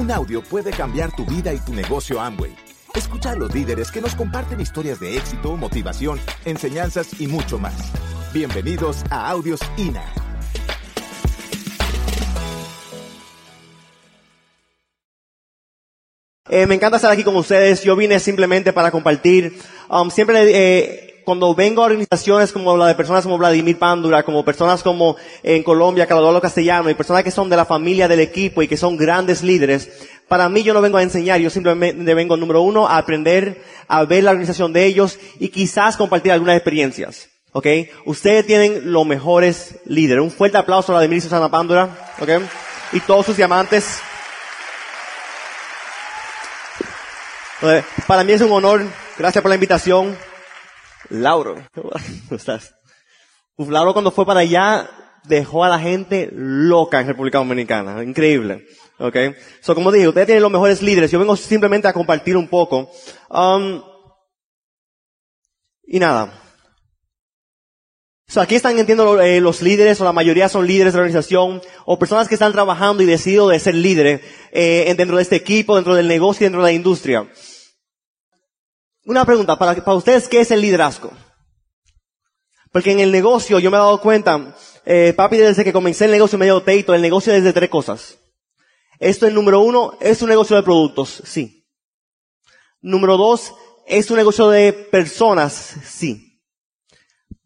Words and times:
Un 0.00 0.10
audio 0.10 0.40
puede 0.40 0.70
cambiar 0.70 1.14
tu 1.14 1.26
vida 1.26 1.52
y 1.52 1.58
tu 1.58 1.74
negocio 1.74 2.22
Amway. 2.22 2.56
Escucha 2.94 3.32
a 3.32 3.34
los 3.36 3.54
líderes 3.54 3.90
que 3.92 4.00
nos 4.00 4.14
comparten 4.14 4.58
historias 4.58 4.98
de 4.98 5.18
éxito, 5.18 5.58
motivación, 5.58 6.18
enseñanzas 6.46 7.20
y 7.20 7.26
mucho 7.26 7.58
más. 7.58 7.74
Bienvenidos 8.32 9.04
a 9.10 9.28
Audios 9.28 9.60
INA. 9.76 10.02
Eh, 16.48 16.64
me 16.66 16.76
encanta 16.76 16.96
estar 16.96 17.10
aquí 17.10 17.22
con 17.22 17.36
ustedes. 17.36 17.84
Yo 17.84 17.94
vine 17.94 18.20
simplemente 18.20 18.72
para 18.72 18.90
compartir. 18.90 19.58
Um, 19.90 20.10
siempre 20.10 20.44
eh, 20.48 21.09
cuando 21.24 21.54
vengo 21.54 21.82
a 21.82 21.86
organizaciones 21.86 22.52
como 22.52 22.76
la 22.76 22.86
de 22.86 22.94
personas 22.94 23.24
como 23.24 23.38
Vladimir 23.38 23.78
Pándura, 23.78 24.22
como 24.22 24.44
personas 24.44 24.82
como 24.82 25.16
en 25.42 25.62
Colombia, 25.62 26.06
Calodoro 26.06 26.40
Castellano, 26.40 26.90
y 26.90 26.94
personas 26.94 27.24
que 27.24 27.30
son 27.30 27.48
de 27.48 27.56
la 27.56 27.64
familia 27.64 28.08
del 28.08 28.20
equipo 28.20 28.62
y 28.62 28.68
que 28.68 28.76
son 28.76 28.96
grandes 28.96 29.42
líderes, 29.42 29.88
para 30.28 30.48
mí 30.48 30.62
yo 30.62 30.72
no 30.74 30.80
vengo 30.80 30.98
a 30.98 31.02
enseñar, 31.02 31.40
yo 31.40 31.50
simplemente 31.50 32.14
vengo, 32.14 32.36
número 32.36 32.62
uno, 32.62 32.86
a 32.86 32.98
aprender, 32.98 33.62
a 33.88 34.04
ver 34.04 34.22
la 34.24 34.30
organización 34.30 34.72
de 34.72 34.86
ellos 34.86 35.18
y 35.38 35.48
quizás 35.48 35.96
compartir 35.96 36.30
algunas 36.32 36.56
experiencias. 36.56 37.28
¿Ok? 37.52 37.66
Ustedes 38.04 38.46
tienen 38.46 38.92
los 38.92 39.04
mejores 39.04 39.80
líderes. 39.86 40.22
Un 40.22 40.30
fuerte 40.30 40.56
aplauso 40.56 40.92
a 40.92 40.96
Vladimir 40.96 41.18
y 41.18 41.22
Susana 41.22 41.50
Pándura. 41.50 42.12
¿Ok? 42.20 42.28
Y 42.92 43.00
todos 43.00 43.26
sus 43.26 43.36
diamantes. 43.36 43.98
Para 48.06 48.22
mí 48.22 48.32
es 48.32 48.40
un 48.40 48.52
honor. 48.52 48.84
Gracias 49.18 49.42
por 49.42 49.48
la 49.48 49.56
invitación. 49.56 50.16
Lauro. 51.10 51.56
¿Cómo 51.74 51.90
estás? 52.30 52.74
Uf, 53.56 53.68
Lauro 53.68 53.92
cuando 53.92 54.10
fue 54.10 54.24
para 54.24 54.40
allá 54.40 54.88
dejó 55.24 55.64
a 55.64 55.68
la 55.68 55.78
gente 55.78 56.30
loca 56.32 57.00
en 57.00 57.08
República 57.08 57.38
Dominicana. 57.38 58.02
Increíble. 58.02 58.66
¿Ok? 58.98 59.16
So, 59.60 59.74
como 59.74 59.92
dije, 59.92 60.08
ustedes 60.08 60.26
tienen 60.26 60.42
los 60.42 60.52
mejores 60.52 60.82
líderes. 60.82 61.10
Yo 61.10 61.18
vengo 61.18 61.36
simplemente 61.36 61.88
a 61.88 61.92
compartir 61.92 62.36
un 62.36 62.48
poco. 62.48 62.90
Um, 63.28 63.82
y 65.84 65.98
nada. 65.98 66.32
So, 68.28 68.40
aquí 68.40 68.54
están, 68.54 68.78
entiendo, 68.78 69.20
eh, 69.20 69.40
los 69.40 69.60
líderes, 69.60 70.00
o 70.00 70.04
la 70.04 70.12
mayoría 70.12 70.48
son 70.48 70.66
líderes 70.66 70.92
de 70.92 70.98
la 70.98 71.04
organización, 71.04 71.60
o 71.84 71.98
personas 71.98 72.28
que 72.28 72.34
están 72.34 72.52
trabajando 72.52 73.02
y 73.02 73.06
decidido 73.06 73.48
de 73.48 73.58
ser 73.58 73.74
líderes 73.74 74.20
eh, 74.52 74.94
dentro 74.96 75.16
de 75.16 75.22
este 75.22 75.36
equipo, 75.36 75.74
dentro 75.74 75.94
del 75.94 76.06
negocio 76.06 76.44
dentro 76.44 76.60
de 76.62 76.70
la 76.70 76.72
industria. 76.72 77.28
Una 79.10 79.24
pregunta, 79.24 79.58
para, 79.58 79.92
ustedes, 79.92 80.28
¿qué 80.28 80.38
es 80.38 80.52
el 80.52 80.60
liderazgo? 80.60 81.10
Porque 82.70 82.92
en 82.92 83.00
el 83.00 83.10
negocio 83.10 83.58
yo 83.58 83.68
me 83.68 83.76
he 83.76 83.80
dado 83.80 84.00
cuenta, 84.00 84.54
eh, 84.86 85.12
papi, 85.16 85.36
desde 85.36 85.64
que 85.64 85.72
comencé 85.72 86.04
el 86.04 86.12
negocio 86.12 86.38
medio 86.38 86.62
teito, 86.62 86.94
el 86.94 87.02
negocio 87.02 87.32
es 87.32 87.42
de 87.42 87.52
tres 87.52 87.68
cosas. 87.70 88.20
Esto 89.00 89.26
es 89.26 89.34
número 89.34 89.62
uno, 89.62 89.98
es 90.00 90.22
un 90.22 90.28
negocio 90.28 90.54
de 90.54 90.62
productos, 90.62 91.22
sí. 91.24 91.66
Número 92.80 93.16
dos, 93.16 93.52
es 93.84 94.12
un 94.12 94.16
negocio 94.16 94.48
de 94.48 94.72
personas, 94.72 95.54
sí. 95.84 96.40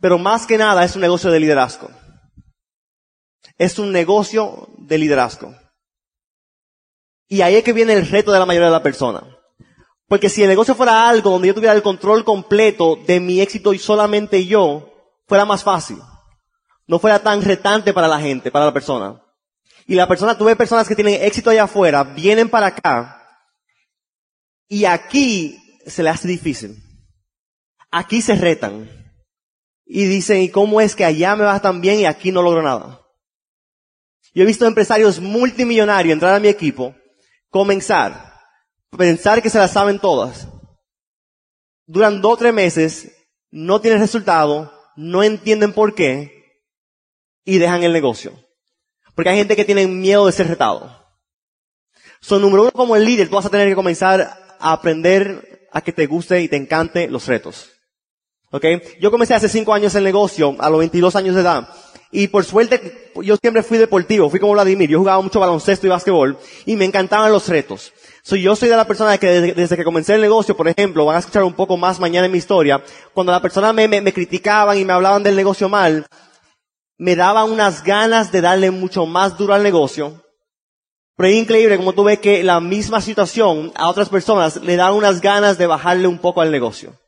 Pero 0.01 0.19
más 0.19 0.47
que 0.47 0.59
nada 0.59 0.85
es 0.85 0.95
un 0.97 1.01
negocio 1.01 1.31
de 1.31 1.41
liderazgo. 1.41 1.89
Es 3.57 3.79
un 3.79 3.91
negocio 3.91 4.69
de 4.77 4.99
liderazgo. 4.99 5.55
Y 7.27 7.41
ahí 7.41 7.55
es 7.55 7.65
que 7.65 7.73
viene 7.73 7.95
el 7.95 8.07
reto 8.07 8.33
de 8.33 8.39
la 8.39 8.45
mayoría 8.45 8.67
de 8.67 8.73
la 8.73 8.83
persona. 8.83 9.35
Porque 10.09 10.29
si 10.29 10.43
el 10.43 10.49
negocio 10.49 10.75
fuera 10.75 11.09
algo 11.09 11.31
donde 11.31 11.49
yo 11.49 11.55
tuviera 11.55 11.75
el 11.75 11.83
control 11.83 12.25
completo 12.25 12.97
de 13.07 13.21
mi 13.21 13.41
éxito 13.41 13.73
y 13.73 13.79
solamente 13.79 14.45
yo, 14.47 14.93
fuera 15.27 15.45
más 15.45 15.65
fácil. 15.65 15.99
No 16.87 16.99
fuera 16.99 17.19
tan 17.19 17.43
retante 17.43 17.93
para 17.93 18.09
la 18.09 18.21
gente, 18.21 18.51
para 18.51 18.67
la 18.67 18.73
persona. 18.73 19.23
Y 19.87 19.95
la 19.95 20.07
persona, 20.07 20.37
tuve 20.37 20.57
personas 20.57 20.87
que 20.87 20.95
tienen 20.95 21.23
éxito 21.23 21.51
allá 21.51 21.65
afuera, 21.65 22.05
vienen 22.05 22.49
para 22.49 22.67
acá, 22.67 23.25
y 24.69 24.87
aquí 24.87 25.57
se 25.87 26.03
le 26.03 26.11
hace 26.11 26.29
difícil. 26.29 26.83
Aquí 27.91 28.23
se 28.23 28.35
retan. 28.35 28.91
Y 29.87 30.07
dicen, 30.07 30.41
¿y 30.41 30.49
cómo 30.49 30.81
es 30.81 30.97
que 30.97 31.05
allá 31.05 31.37
me 31.37 31.45
va 31.45 31.61
tan 31.61 31.81
bien 31.81 32.01
y 32.01 32.07
aquí 32.07 32.33
no 32.33 32.43
logro 32.43 32.63
nada? 32.63 33.01
Yo 34.35 34.43
he 34.43 34.47
visto 34.47 34.67
empresarios 34.67 35.21
multimillonarios 35.21 36.15
entrar 36.15 36.35
a 36.35 36.41
mi 36.41 36.49
equipo, 36.49 36.95
comenzar, 37.51 38.34
pensar 38.97 39.43
que 39.43 39.51
se 39.51 39.59
las 39.59 39.73
saben 39.73 39.99
todas. 39.99 40.49
Duran 41.87 42.21
dos 42.21 42.35
o 42.35 42.37
tres 42.37 42.55
meses, 42.55 43.13
no 43.51 43.81
tienen 43.81 44.01
resultado, 44.01 44.73
no 44.97 45.23
entienden 45.23 45.73
por 45.73 45.95
qué 45.95 46.63
y 47.45 47.59
dejan 47.59 47.83
el 47.83 47.93
negocio. 47.93 48.33
Porque 49.15 49.31
hay 49.31 49.37
gente 49.37 49.57
que 49.57 49.65
tiene 49.65 49.87
miedo 49.87 50.27
de 50.27 50.33
ser 50.33 50.49
retado. 50.49 51.05
Son 52.21 52.41
número 52.41 52.63
uno 52.63 52.73
como 52.73 52.97
el 52.97 53.05
líder, 53.05 53.29
tú 53.29 53.37
vas 53.37 53.47
a 53.47 53.51
tener 53.51 53.69
que 53.69 53.75
comenzar 53.75 54.21
a 54.59 54.73
aprender 54.73 55.69
a 55.73 55.81
que 55.83 55.93
te 55.93 56.07
guste 56.07 56.41
y 56.41 56.49
te 56.49 56.57
encante 56.57 57.09
los 57.09 57.27
retos. 57.27 57.71
¿Ok? 58.51 58.65
Yo 59.01 59.11
comencé 59.11 59.35
hace 59.35 59.49
cinco 59.49 59.75
años 59.75 59.95
el 59.95 60.05
negocio, 60.05 60.57
a 60.59 60.71
los 60.71 60.79
22 60.79 61.17
años 61.17 61.35
de 61.35 61.41
edad. 61.41 61.69
Y 62.13 62.29
por 62.29 62.45
suerte, 62.45 63.11
yo 63.23 63.37
siempre 63.37 63.65
fui 63.65 63.77
deportivo, 63.77 64.31
fui 64.31 64.39
como 64.39 64.53
Vladimir. 64.53 64.89
Yo 64.89 65.01
jugaba 65.01 65.21
mucho 65.21 65.41
baloncesto 65.41 65.87
y 65.87 65.91
básquetbol 65.91 66.39
y 66.65 66.77
me 66.77 66.85
encantaban 66.85 67.33
los 67.33 67.49
retos. 67.49 67.93
So, 68.27 68.37
yo 68.37 68.57
soy 68.57 68.71
de 68.71 68.77
la 68.77 68.87
persona 68.87 69.19
que 69.19 69.53
desde, 69.53 69.77
que 69.77 69.85
comencé 69.85 70.15
el 70.15 70.23
negocio, 70.23 70.57
por 70.57 70.67
ejemplo, 70.67 71.05
van 71.05 71.17
a 71.17 71.19
escuchar 71.19 71.45
un 71.45 71.53
poco 71.53 71.77
más 71.77 72.01
mañana 72.01 72.25
en 72.25 72.33
mi 72.33 72.39
historia, 72.39 72.83
cuando 73.13 73.31
la 73.31 73.43
persona 73.43 73.71
me, 73.75 73.87
me, 73.87 74.01
me 74.01 74.15
criticaban 74.15 74.79
y 74.79 74.85
me 74.87 74.95
hablaban 74.95 75.23
del 75.23 75.37
negocio 75.37 75.69
mal, 75.69 76.07
me 76.97 77.17
daba 77.17 77.45
unas 77.45 77.85
ganas 77.85 78.33
de 78.33 78.41
darle 78.41 78.71
mucho 78.71 79.05
más 79.05 79.37
duro 79.37 79.53
al 79.53 79.63
negocio. 79.63 80.23
Pero 81.17 81.29
es 81.29 81.35
increíble 81.35 81.77
como 81.77 81.93
tú 81.93 82.05
ves 82.05 82.19
que 82.19 82.43
la 82.43 82.61
misma 82.61 83.03
situación 83.03 83.73
a 83.75 83.91
otras 83.91 84.09
personas 84.09 84.57
le 84.57 84.77
dan 84.77 84.95
unas 84.95 85.21
ganas 85.21 85.59
de 85.59 85.67
bajarle 85.67 86.09
un 86.09 86.19
poco 86.19 86.41
al 86.41 86.51
negocio. 86.51 86.99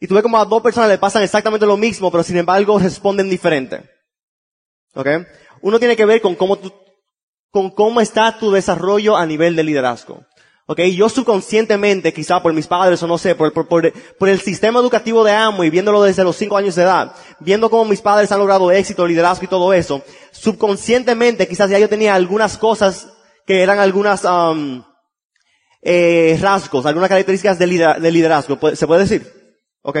Y 0.00 0.06
tú 0.06 0.14
ves 0.14 0.22
como 0.22 0.38
a 0.38 0.46
dos 0.46 0.62
personas 0.62 0.88
le 0.88 0.96
pasan 0.96 1.22
exactamente 1.22 1.66
lo 1.66 1.76
mismo, 1.76 2.10
pero 2.10 2.22
sin 2.22 2.38
embargo 2.38 2.78
responden 2.78 3.28
diferente. 3.28 3.90
¿Ok? 4.94 5.06
Uno 5.60 5.78
tiene 5.78 5.96
que 5.96 6.06
ver 6.06 6.22
con 6.22 6.34
cómo 6.34 6.56
tú, 6.56 6.72
con 7.52 7.70
cómo 7.70 8.00
está 8.00 8.38
tu 8.38 8.50
desarrollo 8.50 9.16
a 9.16 9.26
nivel 9.26 9.54
de 9.54 9.62
liderazgo. 9.62 10.24
¿Ok? 10.66 10.80
Yo 10.94 11.08
subconscientemente, 11.08 12.12
quizá 12.12 12.42
por 12.42 12.52
mis 12.54 12.66
padres 12.66 13.02
o 13.02 13.06
no 13.06 13.18
sé, 13.18 13.34
por, 13.34 13.92
el 14.28 14.40
sistema 14.40 14.80
educativo 14.80 15.22
de 15.22 15.32
Amo 15.32 15.62
y 15.62 15.70
viéndolo 15.70 16.02
desde 16.02 16.24
los 16.24 16.36
cinco 16.36 16.56
años 16.56 16.74
de 16.76 16.82
edad, 16.82 17.14
viendo 17.40 17.68
cómo 17.68 17.84
mis 17.84 18.00
padres 18.00 18.32
han 18.32 18.38
logrado 18.38 18.72
éxito, 18.72 19.06
liderazgo 19.06 19.44
y 19.44 19.48
todo 19.48 19.72
eso, 19.74 20.02
subconscientemente 20.30 21.46
quizás 21.46 21.68
ya 21.68 21.78
yo 21.78 21.88
tenía 21.88 22.14
algunas 22.14 22.56
cosas 22.56 23.12
que 23.46 23.62
eran 23.62 23.80
algunas 23.80 24.24
um, 24.24 24.82
eh, 25.82 26.38
rasgos, 26.40 26.86
algunas 26.86 27.10
características 27.10 27.58
de, 27.58 27.66
liderazgo, 27.66 28.58
¿se 28.74 28.86
puede 28.86 29.02
decir? 29.02 29.30
¿Ok? 29.82 29.98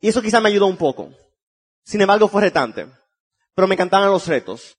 Y 0.00 0.08
eso 0.08 0.22
quizá 0.22 0.40
me 0.40 0.48
ayudó 0.48 0.66
un 0.66 0.76
poco. 0.76 1.10
Sin 1.84 2.00
embargo, 2.00 2.26
fue 2.26 2.42
retante. 2.42 2.86
Pero 3.54 3.68
me 3.68 3.74
encantaban 3.74 4.10
los 4.10 4.26
retos. 4.26 4.76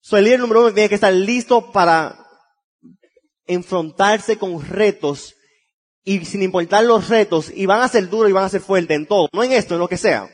So, 0.00 0.16
el 0.16 0.24
líder 0.24 0.40
número 0.40 0.60
uno 0.60 0.74
tiene 0.74 0.88
que 0.88 0.94
estar 0.94 1.12
listo 1.12 1.70
para 1.72 2.16
enfrentarse 3.46 4.38
con 4.38 4.66
retos 4.66 5.34
y 6.02 6.24
sin 6.24 6.42
importar 6.42 6.84
los 6.84 7.08
retos, 7.08 7.50
y 7.54 7.66
van 7.66 7.82
a 7.82 7.88
ser 7.88 8.08
duros 8.08 8.30
y 8.30 8.32
van 8.32 8.44
a 8.44 8.48
ser 8.48 8.60
fuertes 8.60 8.96
en 8.96 9.06
todo, 9.06 9.28
no 9.32 9.42
en 9.42 9.52
esto, 9.52 9.74
en 9.74 9.80
lo 9.80 9.88
que 9.88 9.96
sea. 9.96 10.28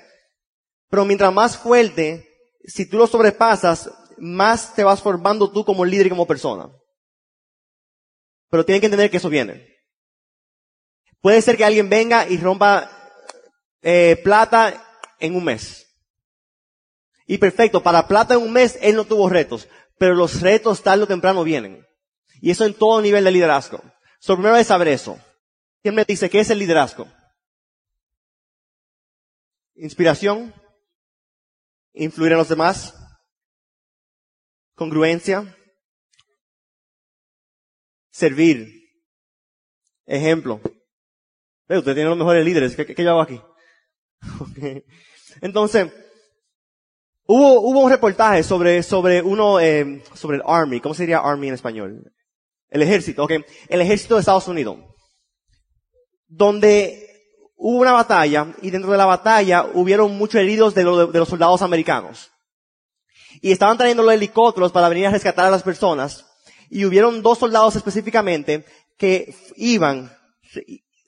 Pero 0.89 1.05
mientras 1.05 1.33
más 1.33 1.59
fuerte, 1.59 2.29
si 2.65 2.89
tú 2.89 2.97
lo 2.97 3.07
sobrepasas, 3.07 3.91
más 4.19 4.75
te 4.75 4.85
vas 4.85 5.03
formando 5.03 5.51
tú 5.51 5.65
como 5.65 5.85
líder 5.85 6.07
y 6.07 6.11
como 6.11 6.27
persona. 6.27 6.71
Pero 8.49 8.65
tienen 8.65 8.81
que 8.81 8.87
entender 8.87 9.11
que 9.11 9.17
eso 9.17 9.29
viene. 9.29 9.77
Puede 11.21 11.43
ser 11.43 11.57
que 11.57 11.65
alguien 11.65 11.89
venga 11.89 12.29
y 12.29 12.37
rompa 12.37 12.91
eh, 13.83 14.21
plata 14.23 15.03
en 15.19 15.35
un 15.35 15.45
mes. 15.45 15.86
Y 17.27 17.39
perfecto, 17.39 17.83
para 17.83 18.07
plata 18.07 18.35
en 18.35 18.43
un 18.43 18.53
mes 18.53 18.79
él 18.81 18.95
no 18.95 19.05
tuvo 19.05 19.29
retos, 19.29 19.69
pero 19.99 20.15
los 20.15 20.41
retos 20.41 20.83
tarde 20.83 21.03
o 21.03 21.07
temprano 21.07 21.43
vienen. 21.43 21.85
Y 22.41 22.51
eso 22.51 22.65
en 22.65 22.75
todo 22.75 23.01
nivel 23.01 23.25
de 23.25 23.33
liderazgo. 23.33 23.83
So, 24.21 24.35
primero 24.35 24.57
es 24.57 24.67
saber 24.67 24.89
eso. 24.89 25.19
¿Quién 25.83 25.95
me 25.95 26.05
dice 26.05 26.31
qué 26.31 26.41
es 26.41 26.51
el 26.51 26.59
liderazgo? 26.59 27.07
Inspiración, 29.75 30.55
influir 31.93 32.33
en 32.33 32.39
los 32.39 32.49
demás, 32.49 32.95
congruencia, 34.75 35.57
servir, 38.11 38.69
ejemplo. 40.07 40.61
Usted 41.69 41.95
tiene 41.95 42.09
los 42.09 42.19
mejores 42.19 42.45
líderes. 42.45 42.77
¿Qué, 42.77 42.87
qué 42.87 43.09
aquí? 43.09 43.41
Entonces, 45.41 45.93
Hubo, 47.29 47.61
hubo 47.61 47.81
un 47.81 47.91
reportaje 47.91 48.43
sobre, 48.43 48.83
sobre 48.83 49.21
uno, 49.21 49.59
eh, 49.59 50.03
sobre 50.15 50.37
el 50.37 50.43
Army. 50.47 50.81
¿Cómo 50.81 50.95
sería 50.95 51.19
Army 51.19 51.49
en 51.49 51.55
español? 51.55 52.13
El 52.69 52.83
ejército, 52.83 53.25
ok. 53.25 53.33
El 53.69 53.81
ejército 53.81 54.15
de 54.15 54.21
Estados 54.21 54.47
Unidos. 54.47 54.79
Donde 56.29 57.03
hubo 57.57 57.79
una 57.79 57.93
batalla 57.93 58.55
y 58.63 58.71
dentro 58.71 58.93
de 58.93 58.99
la 58.99 59.07
batalla 59.07 59.67
hubieron 59.75 60.17
muchos 60.17 60.41
heridos 60.41 60.75
de, 60.75 60.85
de 60.85 61.19
los 61.19 61.29
soldados 61.29 61.63
americanos. 61.63 62.31
Y 63.43 63.51
estaban 63.51 63.77
trayendo 63.77 64.05
los 64.05 64.15
helicópteros 64.15 64.71
para 64.71 64.89
venir 64.89 65.07
a 65.07 65.11
rescatar 65.11 65.47
a 65.47 65.51
las 65.51 65.63
personas. 65.65 66.25
Y 66.71 66.85
hubieron 66.85 67.23
dos 67.23 67.39
soldados 67.39 67.75
específicamente 67.75 68.65
que 68.97 69.35
iban, 69.57 70.17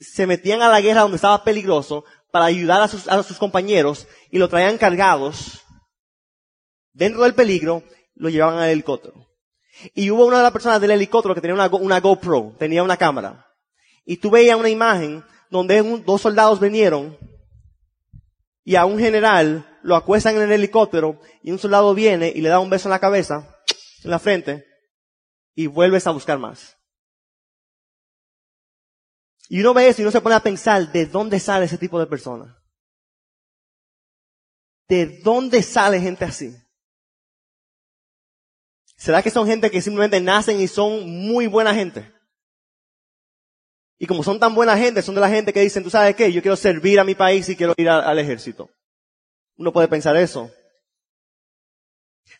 se 0.01 0.27
metían 0.27 0.63
a 0.63 0.69
la 0.69 0.81
guerra 0.81 1.03
donde 1.03 1.17
estaba 1.17 1.45
peligroso 1.45 2.05
para 2.33 2.47
ayudar 2.47 2.83
a 2.83 2.89
sus, 2.89 3.09
a 3.09 3.23
sus 3.23 3.39
compañeros 3.39 4.07
y 4.31 4.39
lo 4.39 4.49
traían 4.49 4.79
cargados 4.79 5.63
dentro 6.99 7.23
del 7.23 7.35
peligro, 7.35 7.85
lo 8.17 8.29
llevaban 8.29 8.59
al 8.59 8.71
helicóptero. 8.71 9.27
Y 9.95 10.11
hubo 10.11 10.27
una 10.27 10.39
de 10.39 10.43
las 10.43 10.53
personas 10.53 10.81
del 10.81 10.91
helicóptero 10.91 11.35
que 11.35 11.41
tenía 11.41 11.55
una, 11.71 12.01
GoPro, 12.01 12.57
tenía 12.59 12.83
una 12.83 12.97
cámara. 12.97 13.47
Y 14.05 14.17
tú 14.17 14.31
veías 14.31 14.59
una 14.59 14.69
imagen 14.69 15.25
donde 15.51 15.81
dos 16.05 16.21
soldados 16.21 16.61
vinieron 16.61 17.17
y 18.65 18.75
a 18.75 18.85
un 18.85 18.99
general 18.99 19.79
lo 19.83 19.95
acuestan 19.95 20.37
en 20.37 20.43
el 20.43 20.53
helicóptero 20.53 21.21
y 21.43 21.53
un 21.53 21.59
soldado 21.59 21.95
viene 21.95 22.33
y 22.35 22.41
le 22.41 22.49
da 22.49 22.59
un 22.59 22.69
beso 22.69 22.89
en 22.89 22.91
la 22.91 22.99
cabeza, 22.99 23.57
en 24.03 24.11
la 24.11 24.19
frente, 24.19 24.67
y 25.55 25.69
vuelves 25.69 26.07
a 26.07 26.11
buscar 26.11 26.39
más. 26.39 26.77
Y 29.49 29.61
uno 29.61 29.73
ve 29.73 29.89
eso 29.89 30.03
y 30.03 30.05
uno 30.05 30.11
se 30.11 30.21
pone 30.21 30.35
a 30.35 30.41
pensar 30.41 30.91
de 30.93 31.07
dónde 31.07 31.39
sale 31.39 31.67
ese 31.67 31.79
tipo 31.79 31.99
de 31.99 32.07
persona. 32.07 32.59
¿De 34.89 35.21
dónde 35.23 35.63
sale 35.63 36.01
gente 36.01 36.25
así? 36.25 36.55
¿Será 38.99 39.23
que 39.23 39.31
son 39.31 39.47
gente 39.47 39.71
que 39.71 39.81
simplemente 39.81 40.21
nacen 40.21 40.61
y 40.61 40.67
son 40.67 41.09
muy 41.09 41.47
buena 41.47 41.73
gente? 41.73 42.13
Y 43.97 44.07
como 44.07 44.25
son 44.25 44.41
tan 44.41 44.57
buena 44.57 44.77
gente, 44.77 45.03
son 45.03 45.15
de 45.15 45.21
la 45.21 45.29
gente 45.29 45.53
que 45.53 45.61
dicen, 45.61 45.85
tú 45.85 45.91
sabes 45.91 46.17
qué, 46.17 46.33
yo 46.33 46.43
quiero 46.43 46.57
servir 46.57 46.99
a 46.99 47.05
mi 47.05 47.15
país 47.15 47.49
y 47.49 47.55
quiero 47.55 47.75
ir 47.77 47.89
al 47.89 48.19
ejército. 48.19 48.69
Uno 49.57 49.73
puede 49.73 49.87
pensar 49.87 50.17
eso. 50.17 50.51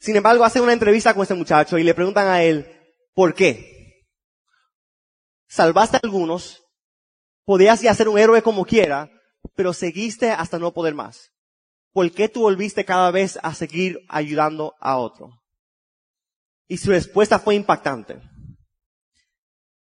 Sin 0.01 0.17
embargo, 0.17 0.45
hace 0.45 0.61
una 0.61 0.73
entrevista 0.73 1.15
con 1.15 1.23
este 1.23 1.35
muchacho 1.35 1.79
y 1.79 1.85
le 1.85 1.95
preguntan 1.95 2.27
a 2.27 2.43
él, 2.43 2.67
¿por 3.15 3.35
qué? 3.35 4.05
Salvaste 5.47 5.97
a 5.97 6.01
algunos, 6.03 6.65
podías 7.45 7.81
ya 7.81 7.95
ser 7.95 8.09
un 8.09 8.19
héroe 8.19 8.43
como 8.43 8.65
quiera, 8.65 9.09
pero 9.55 9.73
seguiste 9.73 10.33
hasta 10.33 10.59
no 10.59 10.75
poder 10.75 10.95
más. 10.95 11.31
¿Por 11.93 12.11
qué 12.11 12.29
tú 12.29 12.41
volviste 12.41 12.85
cada 12.85 13.13
vez 13.13 13.39
a 13.43 13.55
seguir 13.55 14.01
ayudando 14.09 14.75
a 14.81 14.99
otro? 14.99 15.31
Y 16.69 16.77
su 16.77 16.91
respuesta 16.91 17.39
fue 17.39 17.55
impactante. 17.55 18.21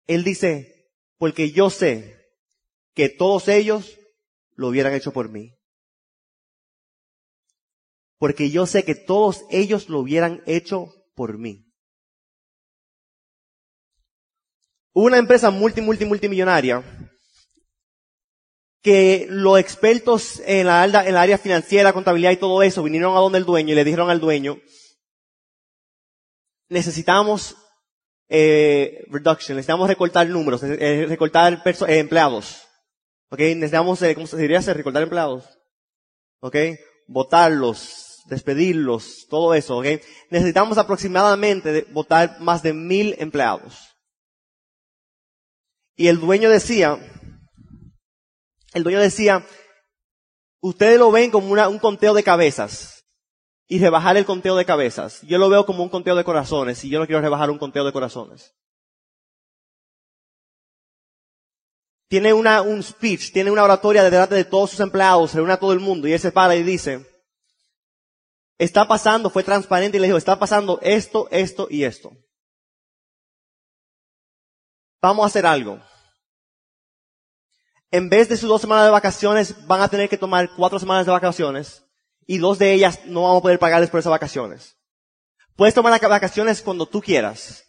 Él 0.07 0.23
dice, 0.23 0.91
porque 1.17 1.51
yo 1.51 1.69
sé 1.69 2.15
que 2.93 3.09
todos 3.09 3.47
ellos 3.47 3.99
lo 4.51 4.67
hubieran 4.67 4.93
hecho 4.93 5.11
por 5.11 5.29
mí. 5.29 5.57
Porque 8.17 8.49
yo 8.51 8.65
sé 8.65 8.85
que 8.85 8.95
todos 8.95 9.43
ellos 9.49 9.89
lo 9.89 9.99
hubieran 9.99 10.41
hecho 10.45 10.93
por 11.15 11.37
mí. 11.37 11.65
Una 14.93 15.17
empresa 15.17 15.49
multi, 15.49 15.81
multi, 15.81 16.05
multimillonaria 16.05 16.83
que 18.81 19.25
los 19.29 19.59
expertos 19.59 20.43
en 20.45 20.67
la, 20.67 20.85
en 20.85 21.13
la 21.15 21.21
área 21.23 21.39
financiera, 21.39 21.91
contabilidad 21.91 22.31
y 22.31 22.37
todo 22.37 22.61
eso 22.61 22.83
vinieron 22.83 23.17
a 23.17 23.19
donde 23.19 23.39
el 23.39 23.43
dueño 23.43 23.71
y 23.71 23.75
le 23.75 23.83
dijeron 23.83 24.11
al 24.11 24.19
dueño, 24.19 24.59
necesitamos 26.69 27.55
eh, 28.27 29.05
reduction, 29.09 29.55
necesitamos 29.55 29.87
recortar 29.87 30.27
números, 30.27 30.61
recortar 30.61 31.61
eh, 31.65 31.99
empleados. 31.99 32.61
¿Ok? 33.29 33.39
Necesitamos, 33.39 34.01
eh, 34.01 34.15
¿cómo 34.15 34.27
se 34.27 34.37
diría? 34.37 34.61
Recortar 34.61 35.03
empleados. 35.03 35.45
¿Ok? 36.39 36.55
Votarlos, 37.07 38.21
despedirlos, 38.27 39.27
todo 39.29 39.53
eso. 39.53 39.77
¿Ok? 39.77 39.87
Necesitamos 40.29 40.77
aproximadamente 40.77 41.85
votar 41.91 42.39
más 42.39 42.63
de 42.63 42.73
mil 42.73 43.15
empleados. 43.19 43.95
Y 45.95 46.07
el 46.07 46.19
dueño 46.19 46.49
decía, 46.49 46.99
el 48.73 48.83
dueño 48.83 48.99
decía, 48.99 49.45
ustedes 50.59 50.99
lo 50.99 51.09
ven 51.09 51.31
como 51.31 51.51
una, 51.51 51.69
un 51.69 51.79
conteo 51.79 52.13
de 52.13 52.23
cabezas 52.23 52.94
y 53.67 53.79
rebajar 53.79 54.17
el 54.17 54.25
conteo 54.25 54.55
de 54.55 54.65
cabezas. 54.65 55.21
Yo 55.23 55.37
lo 55.37 55.49
veo 55.49 55.65
como 55.65 55.83
un 55.83 55.89
conteo 55.89 56.15
de 56.15 56.23
corazones 56.23 56.83
y 56.83 56.89
yo 56.89 56.99
no 56.99 57.05
quiero 57.05 57.21
rebajar 57.21 57.49
un 57.49 57.57
conteo 57.57 57.83
de 57.83 57.91
corazones. 57.91 58.55
Tiene 62.07 62.33
una, 62.33 62.61
un 62.61 62.83
speech, 62.83 63.31
tiene 63.31 63.49
una 63.49 63.63
oratoria 63.63 64.03
delante 64.03 64.35
de 64.35 64.45
todos 64.45 64.69
sus 64.69 64.79
empleados, 64.79 65.33
reúne 65.33 65.53
a 65.53 65.59
todo 65.59 65.73
el 65.73 65.79
mundo 65.79 66.07
y 66.07 66.13
él 66.13 66.19
se 66.19 66.31
para 66.31 66.55
y 66.55 66.61
dice, 66.61 67.03
está 68.59 68.87
pasando, 68.87 69.31
fue 69.31 69.43
transparente 69.43 69.97
y 69.97 69.99
le 69.99 70.07
dijo, 70.07 70.17
está 70.17 70.37
pasando 70.37 70.79
esto, 70.83 71.27
esto 71.31 71.67
y 71.69 71.83
esto. 71.83 72.15
Vamos 75.01 75.23
a 75.23 75.27
hacer 75.27 75.45
algo. 75.45 75.79
En 77.89 78.09
vez 78.09 78.29
de 78.29 78.37
sus 78.37 78.49
dos 78.49 78.61
semanas 78.61 78.85
de 78.85 78.91
vacaciones, 78.91 79.65
van 79.65 79.81
a 79.81 79.87
tener 79.87 80.07
que 80.07 80.17
tomar 80.17 80.53
cuatro 80.55 80.77
semanas 80.77 81.05
de 81.05 81.11
vacaciones 81.11 81.84
y 82.25 82.37
dos 82.37 82.59
de 82.59 82.73
ellas 82.73 83.05
no 83.05 83.23
vamos 83.23 83.39
a 83.39 83.41
poder 83.41 83.59
pagarles 83.59 83.89
por 83.89 83.99
esas 83.99 84.11
vacaciones. 84.11 84.77
Puedes 85.55 85.73
tomar 85.73 85.91
las 85.91 86.01
vacaciones 86.09 86.61
cuando 86.61 86.85
tú 86.85 87.01
quieras. 87.01 87.63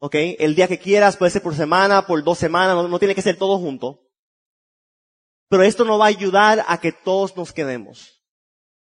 ¿Ok? 0.00 0.14
El 0.38 0.54
día 0.54 0.68
que 0.68 0.78
quieras, 0.78 1.16
puede 1.16 1.30
ser 1.30 1.42
por 1.42 1.54
semana, 1.54 2.06
por 2.06 2.22
dos 2.22 2.38
semanas, 2.38 2.74
no, 2.74 2.88
no 2.88 2.98
tiene 2.98 3.14
que 3.14 3.22
ser 3.22 3.36
todo 3.36 3.58
junto. 3.58 4.00
Pero 5.48 5.62
esto 5.62 5.84
no 5.84 5.98
va 5.98 6.06
a 6.06 6.08
ayudar 6.08 6.64
a 6.68 6.80
que 6.80 6.92
todos 6.92 7.36
nos 7.36 7.52
quedemos. 7.52 8.22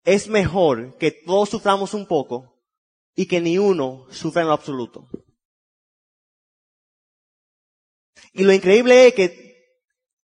Es 0.04 0.28
mejor 0.28 0.96
que 0.98 1.10
todos 1.10 1.48
suframos 1.48 1.94
un 1.94 2.06
poco 2.06 2.62
y 3.14 3.26
que 3.26 3.40
ni 3.40 3.58
uno 3.58 4.06
sufra 4.10 4.42
en 4.42 4.48
lo 4.48 4.54
absoluto. 4.54 5.08
Y 8.32 8.42
lo 8.42 8.52
increíble 8.52 9.06
es 9.06 9.14
que 9.14 9.44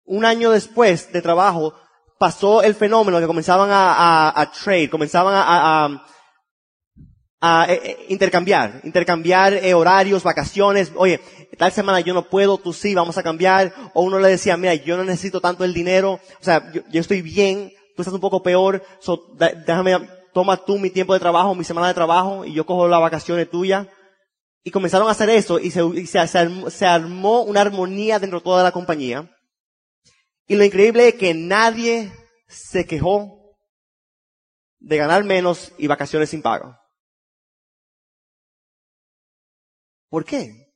un 0.05 0.25
año 0.25 0.51
después 0.51 1.13
de 1.13 1.23
trabajo, 1.23 1.75
pasó 2.25 2.63
el 2.63 2.75
fenómeno 2.75 3.21
que 3.21 3.27
comenzaban 3.27 3.69
a, 3.71 4.51
trade, 4.59 4.89
comenzaban 4.89 5.35
a, 5.37 7.67
eh, 7.69 7.81
eh, 7.85 8.07
intercambiar, 8.09 8.81
intercambiar 8.83 9.53
eh, 9.53 9.75
horarios, 9.75 10.23
vacaciones. 10.23 10.91
Oye, 10.97 11.21
tal 11.59 11.71
semana 11.71 12.01
yo 12.01 12.15
no 12.15 12.31
puedo, 12.31 12.57
tú 12.57 12.73
sí, 12.73 12.95
vamos 12.95 13.19
a 13.19 13.23
cambiar. 13.23 13.75
O 13.93 14.05
uno 14.05 14.19
le 14.19 14.31
decía, 14.31 14.57
mira, 14.57 14.73
yo 14.73 14.97
no 14.97 15.05
necesito 15.05 15.43
tanto 15.43 15.65
el 15.65 15.75
dinero. 15.75 16.13
O 16.13 16.43
sea, 16.43 16.73
yo, 16.73 16.99
estoy 16.99 17.21
bien, 17.21 17.71
tú 17.95 18.01
estás 18.01 18.15
un 18.15 18.23
poco 18.23 18.43
peor. 18.43 18.83
So, 19.01 19.37
déjame, 19.67 19.99
toma 20.33 20.57
tú 20.57 20.79
mi 20.79 20.89
tiempo 20.89 21.13
de 21.13 21.21
trabajo, 21.21 21.55
mi 21.55 21.65
semana 21.65 21.89
de 21.89 21.95
trabajo, 21.95 22.47
y 22.47 22.55
yo 22.55 22.65
cojo 22.65 22.89
las 22.89 23.03
vacaciones 23.03 23.51
tuyas. 23.51 23.87
Y 24.63 24.71
comenzaron 24.71 25.09
a 25.09 25.11
hacer 25.11 25.29
eso, 25.29 25.59
y, 25.59 25.71
se, 25.71 26.27
se 26.27 26.87
armó 26.87 27.43
una 27.43 27.61
armonía 27.61 28.19
dentro 28.19 28.39
de 28.39 28.45
toda 28.45 28.63
la 28.63 28.73
compañía. 28.73 29.29
Y 30.47 30.57
lo 30.57 30.65
increíble 30.65 31.09
es 31.09 31.15
que 31.15 31.35
nadie 31.35 32.13
se 32.49 32.87
quejó 32.87 33.57
de 34.79 34.97
ganar 34.97 35.25
menos 35.25 35.73
y 35.79 35.87
vacaciones 35.87 36.31
sin 36.31 36.43
pago. 36.43 36.77
¿Por 40.11 40.25
qué? 40.25 40.73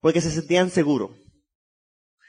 Porque 0.00 0.20
se 0.20 0.30
sentían 0.30 0.70
seguros. 0.70 1.10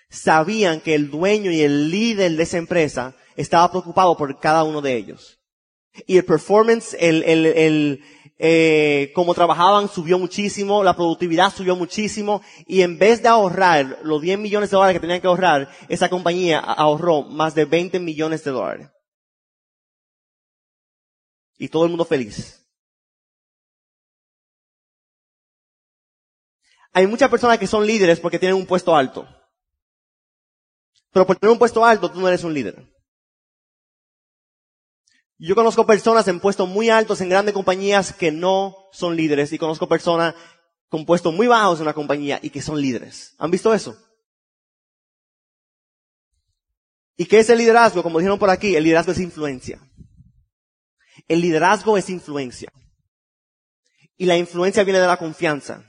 Sabían 0.09 0.81
que 0.81 0.95
el 0.95 1.09
dueño 1.09 1.51
y 1.51 1.62
el 1.62 1.89
líder 1.89 2.33
de 2.33 2.43
esa 2.43 2.57
empresa 2.57 3.15
estaba 3.36 3.69
preocupado 3.71 4.17
por 4.17 4.39
cada 4.39 4.63
uno 4.63 4.81
de 4.81 4.95
ellos. 4.95 5.39
Y 6.05 6.17
el 6.17 6.25
performance, 6.25 6.95
el, 7.00 7.24
el, 7.24 7.45
el, 7.45 8.03
eh, 8.41 9.12
como 9.13 9.34
trabajaban 9.34 9.89
subió 9.89 10.17
muchísimo, 10.17 10.81
la 10.81 10.96
productividad 10.96 11.53
subió 11.53 11.75
muchísimo 11.75 12.41
y 12.65 12.81
en 12.84 12.98
vez 12.98 13.22
de 13.22 13.27
ahorrar 13.27 14.00
los 14.03 14.22
10 14.22 14.39
millones 14.39 14.72
de 14.72 14.77
dólares 14.77 14.96
que 14.96 15.01
tenían 15.01 15.19
que 15.19 15.27
ahorrar, 15.27 15.69
esa 15.89 16.10
compañía 16.10 16.60
ahorró 16.60 17.24
más 17.24 17.53
de 17.53 17.65
20 17.65 18.00
millones 18.00 18.46
de 18.46 18.51
dólares. 18.51 18.89
Y 21.58 21.67
todo 21.67 21.84
el 21.84 21.89
mundo 21.89 22.05
feliz. 22.05 22.65
Hay 26.93 27.05
muchas 27.08 27.29
personas 27.29 27.60
que 27.60 27.67
son 27.67 27.86
líderes 27.86 28.22
porque 28.22 28.39
tienen 28.39 28.58
un 28.58 28.65
puesto 28.65 28.96
alto. 28.96 29.27
Pero 31.12 31.27
por 31.27 31.36
tener 31.36 31.51
un 31.51 31.60
puesto 31.60 31.84
alto, 31.84 32.10
tú 32.10 32.22
no 32.22 32.27
eres 32.29 32.46
un 32.46 32.53
líder. 32.53 32.99
Yo 35.41 35.55
conozco 35.55 35.86
personas 35.86 36.27
en 36.27 36.41
puestos 36.41 36.67
muy 36.67 36.89
altos 36.89 37.22
en 37.22 37.29
grandes 37.29 37.53
compañías 37.53 38.12
que 38.12 38.29
no 38.29 38.75
son 38.91 39.15
líderes 39.15 39.53
y 39.53 39.58
conozco 39.58 39.88
personas 39.88 40.36
con 40.89 41.05
puestos 41.05 41.34
muy 41.34 41.48
bajos 41.48 41.79
en 41.79 41.84
una 41.84 41.93
compañía 41.93 42.39
y 42.43 42.50
que 42.50 42.62
son 42.62 42.81
líderes. 42.81 43.36
¿Han 43.38 43.50
visto 43.50 43.74
eso? 43.74 43.98
¿Y 47.15 47.25
qué 47.25 47.39
es 47.39 47.50
el 47.50 47.58
liderazgo? 47.58 48.03
Como 48.03 48.19
dijeron 48.19 48.38
por 48.38 48.50
aquí, 48.50 48.75
el 48.75 48.84
liderazgo 48.84 49.13
es 49.13 49.19
influencia. 49.19 49.79
El 51.29 51.39
liderazgo 51.39 51.98
es 51.98 52.10
influencia. 52.10 52.72
Y 54.17 54.25
la 54.25 54.38
influencia 54.38 54.84
viene 54.84 55.00
de 55.00 55.08
la 55.08 55.17
confianza. 55.17 55.86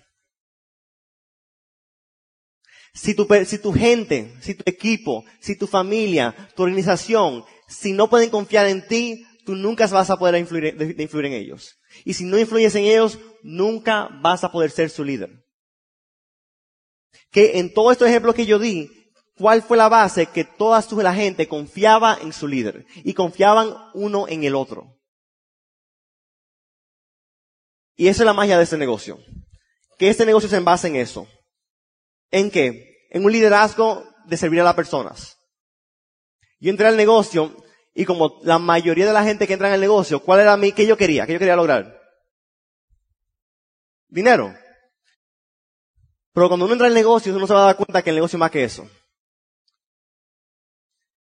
Si 2.95 3.15
tu, 3.15 3.27
si 3.47 3.59
tu 3.59 3.73
gente, 3.73 4.37
si 4.41 4.55
tu 4.55 4.63
equipo, 4.67 5.25
si 5.41 5.57
tu 5.57 5.67
familia, 5.67 6.37
tu 6.55 6.63
organización, 6.63 7.45
si 7.67 7.93
no 7.93 8.11
pueden 8.11 8.31
confiar 8.31 8.67
en 8.67 8.87
ti, 8.87 9.27
nunca 9.55 9.87
vas 9.87 10.11
a 10.11 10.17
poder 10.17 10.41
influir, 10.41 10.75
en 11.27 11.33
ellos. 11.33 11.79
Y 12.05 12.15
si 12.15 12.25
no 12.25 12.39
influyes 12.39 12.75
en 12.75 12.85
ellos, 12.85 13.19
nunca 13.43 14.09
vas 14.21 14.45
a 14.45 14.53
poder 14.53 14.71
ser 14.71 14.91
su 14.91 15.05
líder. 15.05 15.31
Que 17.31 17.59
en 17.59 17.73
todos 17.73 17.93
estos 17.93 18.09
ejemplos 18.09 18.35
que 18.35 18.47
yo 18.47 18.59
di, 18.59 18.91
¿cuál 19.37 19.63
fue 19.63 19.77
la 19.77 19.89
base? 19.89 20.27
Que 20.27 20.45
toda 20.45 20.85
la 21.03 21.15
gente 21.15 21.49
confiaba 21.49 22.19
en 22.21 22.33
su 22.33 22.47
líder 22.47 22.87
y 22.97 23.15
confiaban 23.15 23.75
uno 23.95 24.27
en 24.29 24.45
el 24.45 24.55
otro. 24.55 24.99
Y 27.97 28.09
esa 28.09 28.23
es 28.23 28.27
la 28.27 28.33
magia 28.33 28.57
de 28.57 28.65
este 28.65 28.79
negocio. 28.79 29.19
Que 29.99 30.09
este 30.09 30.25
negocio 30.25 30.49
se 30.49 30.59
basa 30.61 30.89
en 30.89 30.97
eso. 30.97 31.29
¿En 32.31 32.51
qué? 32.51 33.07
En 33.11 33.25
un 33.25 33.33
liderazgo 33.33 34.05
de 34.27 34.37
servir 34.37 34.61
a 34.61 34.65
las 34.65 34.75
personas. 34.75 35.37
Yo 36.61 36.71
entré 36.71 36.87
al 36.87 36.97
negocio 36.97 37.55
y 37.95 38.05
como 38.05 38.41
la 38.43 38.59
mayoría 38.59 39.07
de 39.07 39.13
la 39.13 39.25
gente 39.25 39.47
que 39.47 39.53
entra 39.53 39.69
en 39.69 39.75
el 39.75 39.81
negocio, 39.81 40.23
¿cuál 40.23 40.41
era 40.41 40.57
mi, 40.57 40.73
qué 40.73 40.87
yo 40.87 40.97
quería? 40.97 41.27
¿Qué 41.27 41.35
yo 41.35 41.39
quería 41.39 41.57
lograr? 41.57 42.01
Dinero. 44.09 44.55
Pero 46.33 46.49
cuando 46.49 46.67
uno 46.67 46.75
entra 46.75 46.87
al 46.87 46.95
negocio, 46.95 47.35
uno 47.35 47.47
se 47.47 47.55
va 47.55 47.63
a 47.63 47.67
dar 47.67 47.77
cuenta 47.77 48.03
que 48.03 48.11
el 48.11 48.17
negocio 48.17 48.37
es 48.37 48.41
más 48.41 48.51
que 48.51 48.65
eso. 48.65 48.89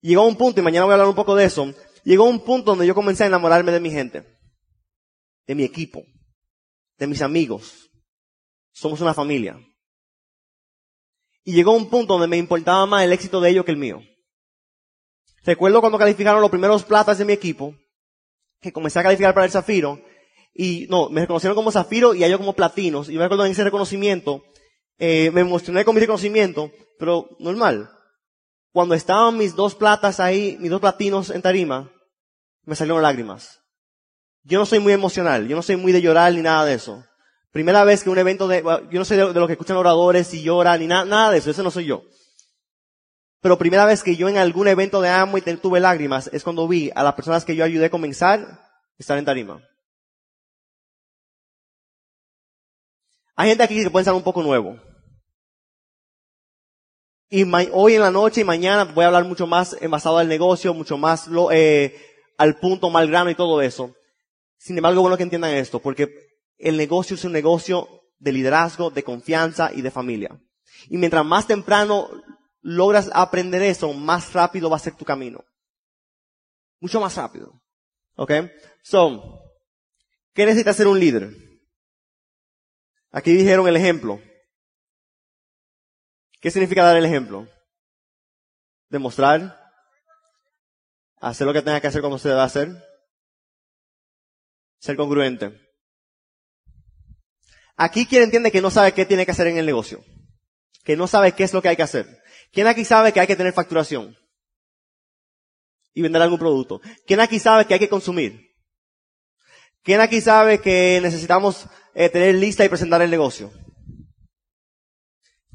Llegó 0.01 0.27
un 0.27 0.37
punto, 0.37 0.61
y 0.61 0.65
mañana 0.65 0.85
voy 0.85 0.93
a 0.93 0.95
hablar 0.95 1.09
un 1.09 1.15
poco 1.15 1.35
de 1.35 1.45
eso, 1.45 1.73
llegó 2.05 2.25
un 2.25 2.45
punto 2.45 2.73
donde 2.73 2.87
yo 2.87 2.95
comencé 2.95 3.25
a 3.25 3.29
enamorarme 3.29 3.73
de 3.73 3.81
mi 3.81 3.91
gente, 3.91 4.27
de 5.47 5.55
mi 5.55 5.63
equipo, 5.63 6.03
de 6.99 7.07
mis 7.07 7.23
amigos. 7.23 7.89
Somos 8.73 9.01
una 9.01 9.15
familia. 9.15 9.59
Y 11.45 11.53
llegó 11.53 11.73
un 11.73 11.89
punto 11.89 12.15
donde 12.15 12.29
me 12.29 12.37
importaba 12.37 12.85
más 12.87 13.05
el 13.05 13.13
éxito 13.13 13.41
de 13.41 13.51
ellos 13.51 13.65
que 13.65 13.71
el 13.71 13.77
mío. 13.77 14.03
Recuerdo 15.45 15.81
cuando 15.81 15.99
calificaron 15.99 16.41
los 16.41 16.51
primeros 16.51 16.85
platas 16.85 17.19
de 17.19 17.25
mi 17.25 17.33
equipo, 17.33 17.75
que 18.61 18.73
comencé 18.73 19.01
a 19.01 19.03
calificar 19.03 19.35
para 19.35 19.47
el 19.47 19.53
zafiro, 19.53 20.01
y 20.55 20.87
no, 20.89 21.09
me 21.09 21.23
reconocieron 21.23 21.57
como 21.57 21.73
zafiro 21.73 22.15
y 22.15 22.23
a 22.23 22.27
ellos 22.27 22.39
como 22.39 22.53
platinos. 22.53 23.09
Y 23.09 23.17
me 23.17 23.25
acuerdo 23.25 23.45
en 23.47 23.53
ese 23.53 23.65
reconocimiento, 23.65 24.45
eh, 24.99 25.31
me 25.33 25.41
emocioné 25.41 25.85
con 25.85 25.95
mi 25.95 26.01
reconocimiento, 26.01 26.71
pero 26.99 27.29
normal. 27.39 27.91
Cuando 28.71 28.95
estaban 28.95 29.37
mis 29.37 29.55
dos 29.55 29.75
platas 29.75 30.21
ahí, 30.21 30.57
mis 30.61 30.71
dos 30.71 30.81
platinos 30.81 31.31
en 31.31 31.43
tarima, 31.43 31.91
me 32.65 32.77
salieron 32.77 33.03
lágrimas. 33.03 33.61
Yo 34.45 34.59
no 34.59 34.67
soy 34.67 34.79
muy 34.79 34.93
emocional, 34.93 35.47
yo 35.49 35.57
no 35.57 35.63
soy 35.63 35.77
muy 35.77 35.93
de 35.93 36.03
llorar 36.03 36.33
ni 36.33 36.43
nada 36.43 36.65
de 36.65 36.75
eso. 36.75 37.05
Primera 37.51 37.85
vez 37.85 38.03
que 38.03 38.11
un 38.11 38.19
evento 38.19 38.49
de, 38.49 38.63
yo 38.63 38.99
no 38.99 39.05
soy 39.05 39.17
de, 39.17 39.33
los 39.33 39.47
que 39.47 39.53
escuchan 39.53 39.77
oradores 39.77 40.33
y 40.35 40.43
lloran 40.43 40.81
ni 40.81 40.87
nada, 40.87 41.05
nada 41.05 41.31
de 41.31 41.39
eso, 41.39 41.51
eso 41.51 41.63
no 41.63 41.71
soy 41.71 41.85
yo. 41.85 42.03
Pero 43.43 43.59
primera 43.59 43.85
vez 43.85 44.05
que 44.05 44.17
yo 44.17 44.29
en 44.29 44.39
algún 44.39 44.69
evento 44.69 45.01
de 45.01 45.11
amo 45.11 45.37
y 45.37 45.43
tuve 45.43 45.81
lágrimas 45.81 46.31
es 46.33 46.45
cuando 46.45 46.69
vi 46.69 46.93
a 46.95 47.03
las 47.03 47.15
personas 47.15 47.45
que 47.45 47.57
yo 47.57 47.65
ayudé 47.65 47.87
a 47.87 47.91
comenzar 47.91 48.61
estar 48.97 49.19
en 49.19 49.25
tarima. 49.25 49.69
Hay 53.35 53.49
gente 53.49 53.65
aquí 53.65 53.83
que 53.83 53.91
puede 53.91 54.05
ser 54.05 54.15
un 54.15 54.23
poco 54.23 54.45
nuevo. 54.45 54.79
Y 57.31 57.45
hoy 57.73 57.95
en 57.95 58.03
la 58.03 58.13
noche 58.13 58.43
y 58.43 58.45
mañana 58.45 58.85
voy 58.85 59.03
a 59.03 59.09
hablar 59.09 59.25
mucho 59.25 59.47
más 59.47 59.77
basado 59.89 60.19
al 60.19 60.29
negocio, 60.29 60.73
mucho 60.73 60.97
más 60.97 61.27
lo, 61.27 61.51
eh, 61.51 61.97
al 62.39 62.61
punto, 62.61 62.91
mal 62.91 63.09
grano 63.09 63.31
y 63.31 63.35
todo 63.35 63.61
eso. 63.61 63.93
Sin 64.57 64.77
embargo, 64.77 65.01
bueno 65.01 65.17
que 65.17 65.25
entiendan 65.25 65.55
esto, 65.55 65.81
porque 65.81 66.15
el 66.59 66.77
negocio 66.77 67.17
es 67.17 67.25
un 67.25 67.33
negocio 67.33 67.89
de 68.19 68.33
liderazgo, 68.33 68.91
de 68.91 69.03
confianza 69.03 69.73
y 69.75 69.83
de 69.83 69.91
familia. 69.91 70.41
Y 70.89 70.99
mientras 70.99 71.25
más 71.25 71.49
temprano 71.49 72.09
logras 72.63 73.11
aprender 73.13 73.63
eso, 73.63 73.93
más 73.93 74.33
rápido 74.33 74.71
va 74.71 74.77
a 74.77 74.81
ser 74.81 74.97
tu 74.97 75.05
camino. 75.05 75.45
Mucho 76.81 77.01
más 77.01 77.17
rápido. 77.17 77.61
¿Ok? 78.17 78.33
So, 78.83 79.43
¿qué 80.33 80.47
necesita 80.47 80.73
ser 80.73 80.87
un 80.87 80.99
líder? 80.99 81.31
Aquí 83.11 83.33
dijeron 83.33 83.69
el 83.69 83.77
ejemplo. 83.77 84.21
¿Qué 86.41 86.51
significa 86.51 86.85
dar 86.85 86.97
el 86.97 87.05
ejemplo? 87.05 87.47
Demostrar. 88.89 89.61
Hacer 91.21 91.47
lo 91.47 91.53
que 91.53 91.63
tenga 91.63 91.81
que 91.81 91.87
hacer 91.87 92.01
cuando 92.01 92.19
se 92.19 92.31
debe 92.31 92.41
hacer. 92.41 92.69
Ser 94.79 94.97
congruente. 94.97 95.61
Aquí 97.77 98.07
quien 98.07 98.25
entiende 98.25 98.51
que 98.51 98.61
no 98.61 98.71
sabe 98.71 98.93
qué 98.93 99.07
tiene 99.07 99.25
que 99.25 99.33
hacer 99.33 99.47
en 99.47 99.59
el 99.59 99.67
negocio. 99.67 100.05
Que 100.83 100.97
no 100.97 101.07
sabe 101.07 101.33
qué 101.33 101.45
es 101.45 101.53
lo 101.53 101.63
que 101.63 101.69
hay 101.69 101.77
que 101.77 101.83
hacer. 101.83 102.22
¿Quién 102.53 102.67
aquí 102.67 102.85
sabe 102.85 103.13
que 103.13 103.21
hay 103.21 103.27
que 103.27 103.37
tener 103.37 103.55
facturación? 103.55 104.17
Y 105.95 106.03
vender 106.03 106.23
algún 106.23 106.39
producto. 106.39 106.81
¿Quién 107.07 107.21
aquí 107.21 107.39
sabe 107.39 107.65
que 107.65 107.75
hay 107.75 107.81
que 107.81 107.89
consumir? 107.89 108.53
¿Quién 109.83 110.01
aquí 110.01 110.21
sabe 110.21 110.61
que 110.61 111.01
necesitamos 111.03 111.67
eh, 111.95 112.09
tener 112.09 112.35
lista 112.35 112.65
y 112.65 112.69
presentar 112.69 113.03
el 113.03 113.11
negocio? 113.11 113.51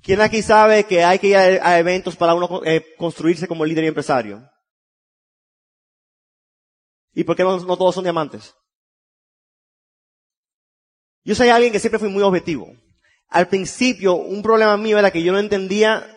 ¿Quién 0.01 0.21
aquí 0.21 0.41
sabe 0.41 0.85
que 0.85 1.03
hay 1.03 1.19
que 1.19 1.27
ir 1.27 1.35
a, 1.37 1.79
eventos 1.79 2.15
para 2.15 2.33
uno 2.33 2.61
eh, 2.65 2.95
construirse 2.97 3.47
como 3.47 3.65
líder 3.65 3.85
y 3.85 3.87
empresario? 3.87 4.49
¿Y 7.13 7.23
por 7.23 7.35
qué 7.35 7.43
no, 7.43 7.77
todos 7.77 7.95
son 7.95 8.03
diamantes? 8.03 8.55
Yo 11.23 11.35
soy 11.35 11.49
alguien 11.49 11.71
que 11.71 11.79
siempre 11.79 11.99
fui 11.99 12.09
muy 12.09 12.23
objetivo. 12.23 12.71
Al 13.27 13.47
principio, 13.47 14.15
un 14.15 14.41
problema 14.41 14.77
mío 14.77 14.97
era 14.97 15.11
que 15.11 15.23
yo 15.23 15.31
no 15.31 15.39
entendía 15.39 16.16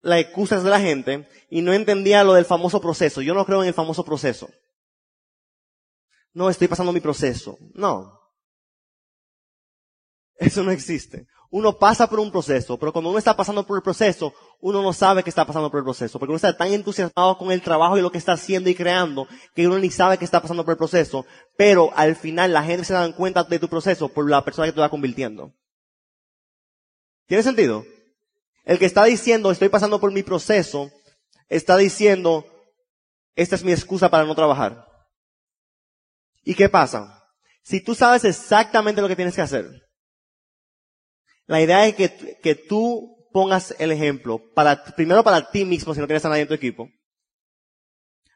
las 0.00 0.20
excusas 0.20 0.62
de 0.64 0.70
la 0.70 0.80
gente 0.80 1.28
y 1.50 1.62
no 1.62 1.72
entendía 1.72 2.24
lo 2.24 2.34
del 2.34 2.44
famoso 2.44 2.80
proceso. 2.80 3.22
Yo 3.22 3.34
no 3.34 3.44
creo 3.44 3.62
en 3.62 3.68
el 3.68 3.74
famoso 3.74 4.04
proceso. 4.04 4.48
No, 6.32 6.50
estoy 6.50 6.68
pasando 6.68 6.92
mi 6.92 7.00
proceso. 7.00 7.56
No. 7.74 8.18
Eso 10.36 10.62
no 10.62 10.70
existe 10.70 11.26
uno 11.50 11.78
pasa 11.78 12.08
por 12.08 12.20
un 12.20 12.30
proceso, 12.30 12.78
pero 12.78 12.92
cuando 12.92 13.08
uno 13.10 13.18
está 13.18 13.34
pasando 13.34 13.66
por 13.66 13.78
el 13.78 13.82
proceso, 13.82 14.34
uno 14.60 14.82
no 14.82 14.92
sabe 14.92 15.22
que 15.22 15.30
está 15.30 15.46
pasando 15.46 15.70
por 15.70 15.78
el 15.78 15.84
proceso, 15.84 16.18
porque 16.18 16.30
uno 16.30 16.36
está 16.36 16.56
tan 16.56 16.72
entusiasmado 16.72 17.38
con 17.38 17.50
el 17.50 17.62
trabajo 17.62 17.96
y 17.96 18.02
lo 18.02 18.10
que 18.10 18.18
está 18.18 18.32
haciendo 18.32 18.68
y 18.68 18.74
creando, 18.74 19.26
que 19.54 19.66
uno 19.66 19.78
ni 19.78 19.90
sabe 19.90 20.18
que 20.18 20.24
está 20.24 20.42
pasando 20.42 20.64
por 20.64 20.72
el 20.72 20.78
proceso, 20.78 21.24
pero 21.56 21.90
al 21.96 22.16
final 22.16 22.52
la 22.52 22.62
gente 22.62 22.84
se 22.84 22.92
da 22.92 23.10
cuenta 23.14 23.44
de 23.44 23.58
tu 23.58 23.68
proceso 23.68 24.08
por 24.08 24.28
la 24.28 24.44
persona 24.44 24.66
que 24.66 24.72
te 24.72 24.80
va 24.80 24.90
convirtiendo. 24.90 25.54
¿Tiene 27.26 27.42
sentido? 27.42 27.84
El 28.68 28.78
que 28.78 28.84
está 28.84 29.04
diciendo, 29.04 29.50
estoy 29.50 29.70
pasando 29.70 29.98
por 29.98 30.12
mi 30.12 30.22
proceso, 30.22 30.90
está 31.48 31.78
diciendo, 31.78 32.44
esta 33.34 33.54
es 33.54 33.64
mi 33.64 33.72
excusa 33.72 34.10
para 34.10 34.24
no 34.24 34.34
trabajar. 34.34 34.86
¿Y 36.42 36.54
qué 36.54 36.68
pasa? 36.68 37.24
Si 37.62 37.82
tú 37.82 37.94
sabes 37.94 38.26
exactamente 38.26 39.00
lo 39.00 39.08
que 39.08 39.16
tienes 39.16 39.34
que 39.34 39.40
hacer, 39.40 39.70
la 41.46 41.62
idea 41.62 41.86
es 41.86 41.94
que, 41.94 42.38
que 42.42 42.56
tú 42.56 43.26
pongas 43.32 43.74
el 43.78 43.90
ejemplo, 43.90 44.38
primero 44.94 45.24
para 45.24 45.50
ti 45.50 45.64
mismo 45.64 45.94
si 45.94 46.00
no 46.00 46.06
tienes 46.06 46.26
a 46.26 46.28
nadie 46.28 46.42
en 46.42 46.48
tu 46.48 46.54
equipo, 46.54 46.90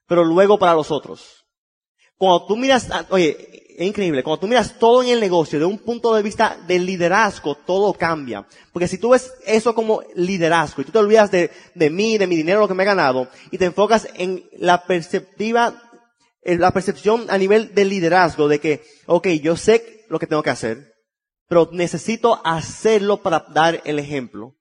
pero 0.06 0.24
luego 0.24 0.58
para 0.58 0.72
los 0.72 0.90
otros. 0.90 1.41
Cuando 2.22 2.46
tú 2.46 2.56
miras, 2.56 2.88
oye, 3.08 3.64
es 3.76 3.84
increíble, 3.84 4.22
cuando 4.22 4.38
tú 4.38 4.46
miras 4.46 4.78
todo 4.78 5.02
en 5.02 5.08
el 5.08 5.18
negocio 5.18 5.58
de 5.58 5.64
un 5.64 5.76
punto 5.76 6.14
de 6.14 6.22
vista 6.22 6.56
de 6.68 6.78
liderazgo, 6.78 7.56
todo 7.56 7.92
cambia. 7.94 8.46
Porque 8.72 8.86
si 8.86 8.96
tú 8.96 9.08
ves 9.08 9.34
eso 9.44 9.74
como 9.74 10.04
liderazgo 10.14 10.82
y 10.82 10.84
tú 10.84 10.92
te 10.92 11.00
olvidas 11.00 11.32
de, 11.32 11.50
de 11.74 11.90
mí, 11.90 12.18
de 12.18 12.28
mi 12.28 12.36
dinero, 12.36 12.60
lo 12.60 12.68
que 12.68 12.74
me 12.74 12.84
he 12.84 12.86
ganado, 12.86 13.26
y 13.50 13.58
te 13.58 13.64
enfocas 13.64 14.06
en 14.14 14.48
la 14.56 14.84
perceptiva, 14.84 15.82
en 16.42 16.60
la 16.60 16.70
percepción 16.70 17.26
a 17.28 17.36
nivel 17.38 17.74
de 17.74 17.86
liderazgo 17.86 18.46
de 18.46 18.60
que, 18.60 18.84
ok, 19.06 19.26
yo 19.42 19.56
sé 19.56 20.04
lo 20.08 20.20
que 20.20 20.28
tengo 20.28 20.44
que 20.44 20.50
hacer, 20.50 20.94
pero 21.48 21.70
necesito 21.72 22.40
hacerlo 22.44 23.20
para 23.20 23.46
dar 23.52 23.82
el 23.84 23.98
ejemplo. 23.98 24.54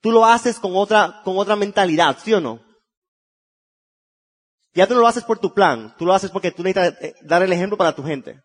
Tú 0.00 0.10
lo 0.10 0.26
haces 0.26 0.58
con 0.58 0.72
otra, 0.74 1.20
con 1.22 1.38
otra 1.38 1.54
mentalidad, 1.54 2.18
¿sí 2.20 2.34
o 2.34 2.40
no? 2.40 2.60
Ya 4.76 4.86
tú 4.86 4.92
no 4.92 5.00
lo 5.00 5.08
haces 5.08 5.24
por 5.24 5.38
tu 5.38 5.54
plan, 5.54 5.94
tú 5.96 6.04
lo 6.04 6.12
haces 6.12 6.30
porque 6.30 6.52
tú 6.52 6.62
necesitas 6.62 7.02
eh, 7.02 7.14
dar 7.22 7.42
el 7.42 7.50
ejemplo 7.50 7.78
para 7.78 7.94
tu 7.94 8.04
gente. 8.04 8.42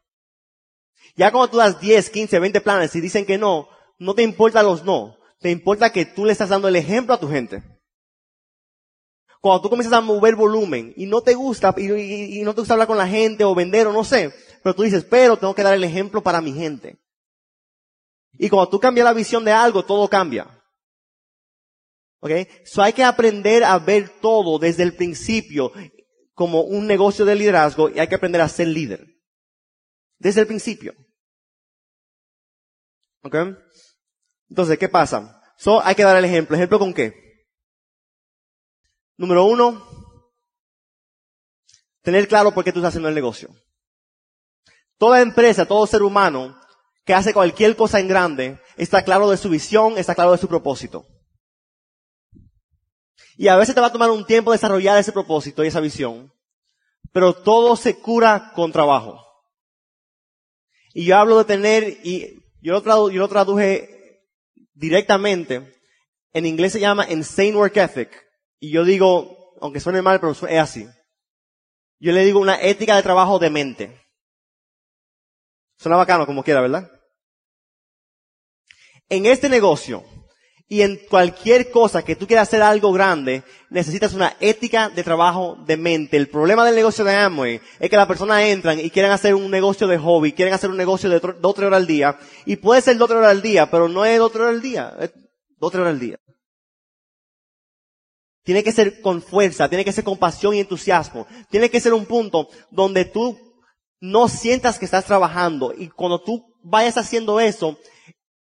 Ya 1.17 1.29
cuando 1.29 1.49
tú 1.49 1.57
das 1.57 1.81
10, 1.81 2.09
15, 2.09 2.39
20 2.39 2.61
planes 2.61 2.95
y 2.95 3.01
dicen 3.01 3.25
que 3.25 3.37
no, 3.37 3.67
no 3.99 4.15
te 4.15 4.23
importa 4.23 4.63
los 4.63 4.85
no, 4.85 5.17
te 5.41 5.51
importa 5.51 5.91
que 5.91 6.05
tú 6.05 6.23
le 6.23 6.31
estás 6.31 6.47
dando 6.47 6.69
el 6.69 6.77
ejemplo 6.77 7.13
a 7.13 7.19
tu 7.19 7.27
gente. 7.27 7.61
Cuando 9.41 9.61
tú 9.61 9.69
comienzas 9.69 9.91
a 9.91 9.99
mover 9.99 10.37
volumen 10.37 10.93
y 10.95 11.05
no 11.05 11.19
te 11.19 11.33
gusta, 11.33 11.75
y, 11.75 12.39
y 12.39 12.41
no 12.43 12.55
te 12.55 12.61
gusta 12.61 12.75
hablar 12.75 12.87
con 12.87 12.97
la 12.97 13.09
gente 13.09 13.43
o 13.43 13.53
vender 13.53 13.87
o 13.87 13.91
no 13.91 14.05
sé, 14.05 14.33
pero 14.63 14.73
tú 14.73 14.83
dices, 14.83 15.03
pero 15.03 15.35
tengo 15.35 15.53
que 15.53 15.63
dar 15.63 15.73
el 15.73 15.83
ejemplo 15.83 16.23
para 16.23 16.39
mi 16.39 16.53
gente. 16.53 16.97
Y 18.37 18.47
cuando 18.47 18.69
tú 18.69 18.79
cambias 18.79 19.03
la 19.03 19.13
visión 19.13 19.43
de 19.43 19.51
algo, 19.51 19.83
todo 19.83 20.07
cambia. 20.07 20.47
¿Ok? 22.21 22.31
So 22.63 22.81
hay 22.81 22.93
que 22.93 23.03
aprender 23.03 23.65
a 23.65 23.77
ver 23.79 24.07
todo 24.21 24.59
desde 24.59 24.83
el 24.83 24.95
principio 24.95 25.73
como 26.41 26.61
un 26.61 26.87
negocio 26.87 27.23
de 27.23 27.35
liderazgo 27.35 27.91
y 27.91 27.99
hay 27.99 28.07
que 28.07 28.15
aprender 28.15 28.41
a 28.41 28.49
ser 28.49 28.67
líder. 28.67 29.05
Desde 30.17 30.41
el 30.41 30.47
principio. 30.47 30.95
¿Ok? 33.21 33.35
Entonces, 34.49 34.79
¿qué 34.79 34.89
pasa? 34.89 35.39
So 35.55 35.83
hay 35.83 35.93
que 35.93 36.03
dar 36.03 36.17
el 36.17 36.25
ejemplo. 36.25 36.55
¿Ejemplo 36.55 36.79
con 36.79 36.95
qué? 36.95 37.13
Número 39.17 39.45
uno, 39.45 39.87
tener 42.01 42.27
claro 42.27 42.51
por 42.55 42.63
qué 42.63 42.71
tú 42.71 42.79
estás 42.79 42.89
haciendo 42.89 43.09
el 43.09 43.13
negocio. 43.13 43.49
Toda 44.97 45.21
empresa, 45.21 45.67
todo 45.67 45.85
ser 45.85 46.01
humano 46.01 46.59
que 47.05 47.13
hace 47.13 47.35
cualquier 47.35 47.75
cosa 47.75 47.99
en 47.99 48.07
grande, 48.07 48.59
está 48.77 49.03
claro 49.03 49.29
de 49.29 49.37
su 49.37 49.47
visión, 49.47 49.95
está 49.99 50.15
claro 50.15 50.31
de 50.31 50.39
su 50.39 50.47
propósito. 50.47 51.05
Y 53.41 53.47
a 53.47 53.57
veces 53.57 53.73
te 53.73 53.81
va 53.81 53.87
a 53.87 53.91
tomar 53.91 54.11
un 54.11 54.23
tiempo 54.23 54.51
desarrollar 54.51 54.99
ese 54.99 55.11
propósito 55.11 55.63
y 55.63 55.67
esa 55.67 55.79
visión, 55.79 56.31
pero 57.11 57.33
todo 57.33 57.75
se 57.75 57.97
cura 57.97 58.51
con 58.53 58.71
trabajo. 58.71 59.19
Y 60.93 61.05
yo 61.05 61.17
hablo 61.17 61.39
de 61.39 61.45
tener, 61.45 61.97
y 62.03 62.39
yo 62.61 62.79
lo, 62.85 63.09
lo 63.09 63.27
traduje 63.27 64.21
directamente, 64.75 65.73
en 66.33 66.45
inglés 66.45 66.73
se 66.73 66.81
llama 66.81 67.09
insane 67.09 67.55
work 67.55 67.77
ethic, 67.77 68.11
y 68.59 68.69
yo 68.69 68.83
digo, 68.83 69.55
aunque 69.59 69.79
suene 69.79 70.03
mal, 70.03 70.19
pero 70.19 70.33
es 70.33 70.59
así. 70.59 70.87
Yo 71.97 72.11
le 72.11 72.23
digo 72.23 72.39
una 72.39 72.61
ética 72.61 72.95
de 72.95 73.01
trabajo 73.01 73.39
de 73.39 73.49
mente. 73.49 74.07
Suena 75.79 75.97
bacano 75.97 76.27
como 76.27 76.43
quiera, 76.43 76.61
¿verdad? 76.61 76.91
En 79.09 79.25
este 79.25 79.49
negocio 79.49 80.05
y 80.71 80.83
en 80.83 81.01
cualquier 81.09 81.69
cosa 81.69 82.01
que 82.01 82.15
tú 82.15 82.25
quieras 82.25 82.47
hacer 82.47 82.61
algo 82.61 82.93
grande, 82.93 83.43
necesitas 83.69 84.13
una 84.13 84.37
ética 84.39 84.87
de 84.87 85.03
trabajo 85.03 85.57
de 85.67 85.75
mente. 85.75 86.15
El 86.15 86.29
problema 86.29 86.63
del 86.63 86.75
negocio 86.75 87.03
de 87.03 87.13
Amway 87.13 87.59
es 87.77 87.89
que 87.89 87.97
las 87.97 88.07
personas 88.07 88.41
entran 88.43 88.79
y 88.79 88.89
quieren 88.89 89.11
hacer 89.11 89.35
un 89.35 89.51
negocio 89.51 89.85
de 89.85 89.97
hobby, 89.97 90.31
quieren 90.31 90.53
hacer 90.53 90.69
un 90.69 90.77
negocio 90.77 91.09
de 91.09 91.19
dos 91.19 91.35
o 91.43 91.53
tres 91.53 91.67
horas 91.67 91.81
al 91.81 91.87
día, 91.87 92.17
y 92.45 92.55
puede 92.55 92.81
ser 92.81 92.97
dos 92.97 93.09
tres 93.09 93.17
horas 93.17 93.31
al 93.31 93.41
día, 93.41 93.69
pero 93.69 93.89
no 93.89 94.05
es 94.05 94.17
dos 94.17 94.31
tres 94.31 94.43
horas 94.43 94.55
al 94.55 94.61
día, 94.61 94.95
es 95.01 95.11
dos 95.57 95.71
tres 95.73 95.81
horas 95.81 95.93
al 95.93 95.99
día. 95.99 96.17
Tiene 98.45 98.63
que 98.63 98.71
ser 98.71 99.01
con 99.01 99.21
fuerza, 99.21 99.67
tiene 99.67 99.83
que 99.83 99.91
ser 99.91 100.05
con 100.05 100.17
pasión 100.17 100.55
y 100.55 100.61
entusiasmo. 100.61 101.27
Tiene 101.49 101.69
que 101.69 101.81
ser 101.81 101.93
un 101.93 102.05
punto 102.05 102.47
donde 102.69 103.03
tú 103.03 103.37
no 103.99 104.29
sientas 104.29 104.79
que 104.79 104.85
estás 104.85 105.03
trabajando 105.03 105.73
y 105.77 105.89
cuando 105.89 106.21
tú 106.21 106.55
vayas 106.63 106.97
haciendo 106.97 107.41
eso, 107.41 107.77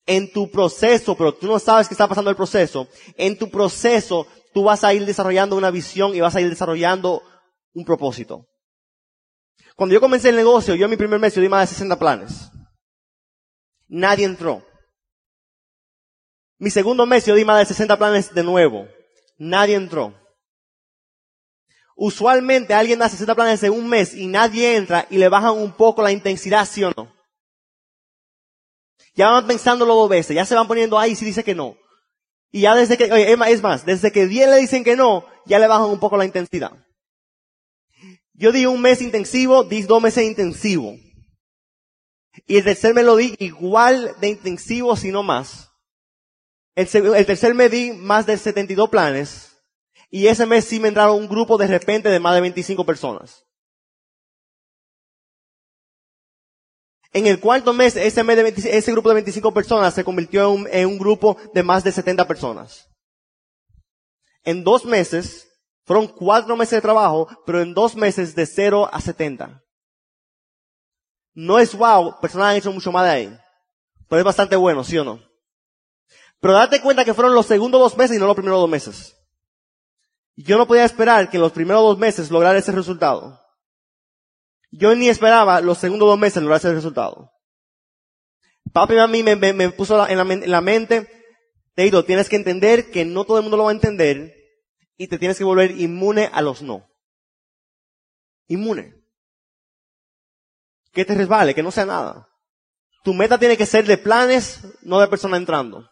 en 0.05 0.31
tu 0.31 0.49
proceso, 0.49 1.15
pero 1.15 1.33
tú 1.33 1.47
no 1.47 1.59
sabes 1.59 1.87
qué 1.87 1.93
está 1.93 2.07
pasando 2.07 2.29
el 2.29 2.35
proceso, 2.35 2.87
en 3.17 3.37
tu 3.37 3.49
proceso 3.49 4.27
tú 4.53 4.63
vas 4.63 4.83
a 4.83 4.93
ir 4.93 5.05
desarrollando 5.05 5.55
una 5.55 5.71
visión 5.71 6.15
y 6.15 6.21
vas 6.21 6.35
a 6.35 6.41
ir 6.41 6.49
desarrollando 6.49 7.21
un 7.73 7.85
propósito. 7.85 8.45
Cuando 9.75 9.93
yo 9.93 9.99
comencé 9.99 10.29
el 10.29 10.35
negocio, 10.35 10.75
yo 10.75 10.85
en 10.85 10.91
mi 10.91 10.97
primer 10.97 11.19
mes 11.19 11.35
yo 11.35 11.41
di 11.41 11.49
más 11.49 11.69
de 11.69 11.73
60 11.73 11.99
planes. 11.99 12.49
Nadie 13.87 14.25
entró. 14.25 14.65
Mi 16.57 16.69
segundo 16.69 17.05
mes 17.05 17.25
yo 17.25 17.35
di 17.35 17.43
más 17.43 17.59
de 17.59 17.65
60 17.65 17.97
planes 17.97 18.33
de 18.33 18.43
nuevo. 18.43 18.87
Nadie 19.37 19.75
entró. 19.75 20.13
Usualmente 21.97 22.73
alguien 22.73 22.99
da 22.99 23.09
60 23.09 23.35
planes 23.35 23.63
en 23.63 23.71
un 23.73 23.87
mes 23.87 24.13
y 24.13 24.27
nadie 24.27 24.75
entra 24.75 25.07
y 25.09 25.17
le 25.17 25.29
bajan 25.29 25.53
un 25.53 25.73
poco 25.73 26.01
la 26.01 26.11
intensidad, 26.11 26.65
¿sí 26.65 26.83
o 26.83 26.91
no? 26.95 27.14
Ya 29.15 29.29
van 29.29 29.47
pensándolo 29.47 29.95
dos 29.95 30.09
veces, 30.09 30.35
ya 30.35 30.45
se 30.45 30.55
van 30.55 30.67
poniendo 30.67 30.99
ahí 30.99 31.15
si 31.15 31.25
dice 31.25 31.43
que 31.43 31.55
no. 31.55 31.77
Y 32.51 32.61
ya 32.61 32.75
desde 32.75 32.97
que, 32.97 33.11
oye, 33.11 33.31
es 33.31 33.61
más, 33.61 33.85
desde 33.85 34.11
que 34.11 34.27
10 34.27 34.49
le 34.49 34.57
dicen 34.57 34.83
que 34.83 34.95
no, 34.95 35.25
ya 35.45 35.59
le 35.59 35.67
bajan 35.67 35.89
un 35.89 35.99
poco 35.99 36.17
la 36.17 36.25
intensidad. 36.25 36.71
Yo 38.33 38.51
di 38.51 38.65
un 38.65 38.81
mes 38.81 39.01
intensivo, 39.01 39.63
di 39.63 39.81
dos 39.83 40.01
meses 40.01 40.25
intensivo. 40.25 40.95
Y 42.45 42.57
el 42.57 42.63
tercer 42.65 42.93
me 42.93 43.03
lo 43.03 43.15
di 43.15 43.35
igual 43.39 44.13
de 44.19 44.29
intensivo, 44.29 44.95
si 44.97 45.11
no 45.11 45.23
más. 45.23 45.69
El, 46.75 46.87
el 47.15 47.25
tercer 47.25 47.55
me 47.55 47.69
di 47.69 47.93
más 47.93 48.25
de 48.25 48.37
72 48.37 48.89
planes. 48.89 49.55
Y 50.09 50.27
ese 50.27 50.45
mes 50.45 50.65
sí 50.65 50.79
me 50.79 50.89
entraron 50.89 51.17
un 51.17 51.27
grupo 51.29 51.57
de 51.57 51.67
repente 51.67 52.09
de 52.09 52.19
más 52.19 52.35
de 52.35 52.41
25 52.41 52.85
personas. 52.85 53.45
En 57.15 57.27
el 57.27 57.39
cuarto 57.39 57.71
mes, 57.71 57.95
ese, 57.95 58.91
grupo 58.91 59.07
de 59.07 59.13
25 59.13 59.53
personas 59.53 59.93
se 59.93 60.03
convirtió 60.03 60.53
en 60.67 60.85
un, 60.85 60.97
grupo 60.97 61.37
de 61.53 61.63
más 61.63 61.81
de 61.81 61.93
70 61.93 62.27
personas. 62.27 62.89
En 64.43 64.65
dos 64.65 64.83
meses, 64.83 65.47
fueron 65.85 66.09
cuatro 66.09 66.57
meses 66.57 66.71
de 66.71 66.81
trabajo, 66.81 67.29
pero 67.45 67.61
en 67.61 67.73
dos 67.73 67.95
meses 67.95 68.35
de 68.35 68.45
0 68.45 68.89
a 68.91 68.99
70. 68.99 69.63
No 71.35 71.57
es 71.57 71.73
wow, 71.73 72.19
personas 72.19 72.49
han 72.49 72.57
hecho 72.57 72.73
mucho 72.73 72.91
más 72.91 73.05
de 73.05 73.11
ahí. 73.11 73.39
Pero 74.09 74.19
es 74.19 74.25
bastante 74.25 74.57
bueno, 74.57 74.83
¿sí 74.83 74.97
o 74.97 75.05
no? 75.05 75.21
Pero 76.41 76.55
date 76.55 76.81
cuenta 76.81 77.05
que 77.05 77.13
fueron 77.13 77.33
los 77.33 77.45
segundos 77.45 77.79
dos 77.79 77.97
meses 77.97 78.17
y 78.17 78.19
no 78.19 78.27
los 78.27 78.35
primeros 78.35 78.59
dos 78.59 78.69
meses. 78.69 79.15
Yo 80.35 80.57
no 80.57 80.67
podía 80.67 80.83
esperar 80.83 81.29
que 81.29 81.37
en 81.37 81.43
los 81.43 81.53
primeros 81.53 81.81
dos 81.81 81.97
meses 81.97 82.29
lograr 82.29 82.57
ese 82.57 82.73
resultado. 82.73 83.39
Yo 84.77 84.93
ni 84.95 85.07
esperaba 85.07 85.61
los 85.61 85.77
segundos 85.77 86.07
dos 86.07 86.19
meses 86.19 86.41
lograr 86.41 86.57
ese 86.57 86.73
resultado. 86.73 87.31
Papi 88.73 88.97
a 88.97 89.07
mí 89.07 89.23
me, 89.23 89.35
me, 89.35 89.69
puso 89.69 90.05
en 90.07 90.17
la, 90.17 90.33
en 90.33 90.51
la 90.51 90.61
mente, 90.61 91.07
te 91.75 91.83
digo, 91.83 92.03
tienes 92.03 92.27
que 92.27 92.35
entender 92.35 92.91
que 92.91 93.05
no 93.05 93.23
todo 93.25 93.37
el 93.37 93.43
mundo 93.43 93.57
lo 93.57 93.65
va 93.65 93.69
a 93.69 93.73
entender 93.73 94.35
y 94.97 95.07
te 95.07 95.17
tienes 95.17 95.37
que 95.37 95.43
volver 95.43 95.71
inmune 95.71 96.29
a 96.33 96.41
los 96.41 96.61
no. 96.61 96.89
Inmune. 98.47 99.01
Que 100.91 101.05
te 101.05 101.15
resbale, 101.15 101.55
que 101.55 101.63
no 101.63 101.71
sea 101.71 101.85
nada. 101.85 102.27
Tu 103.03 103.13
meta 103.13 103.37
tiene 103.37 103.55
que 103.55 103.65
ser 103.65 103.85
de 103.85 103.97
planes, 103.97 104.61
no 104.81 104.99
de 104.99 105.07
persona 105.07 105.37
entrando. 105.37 105.89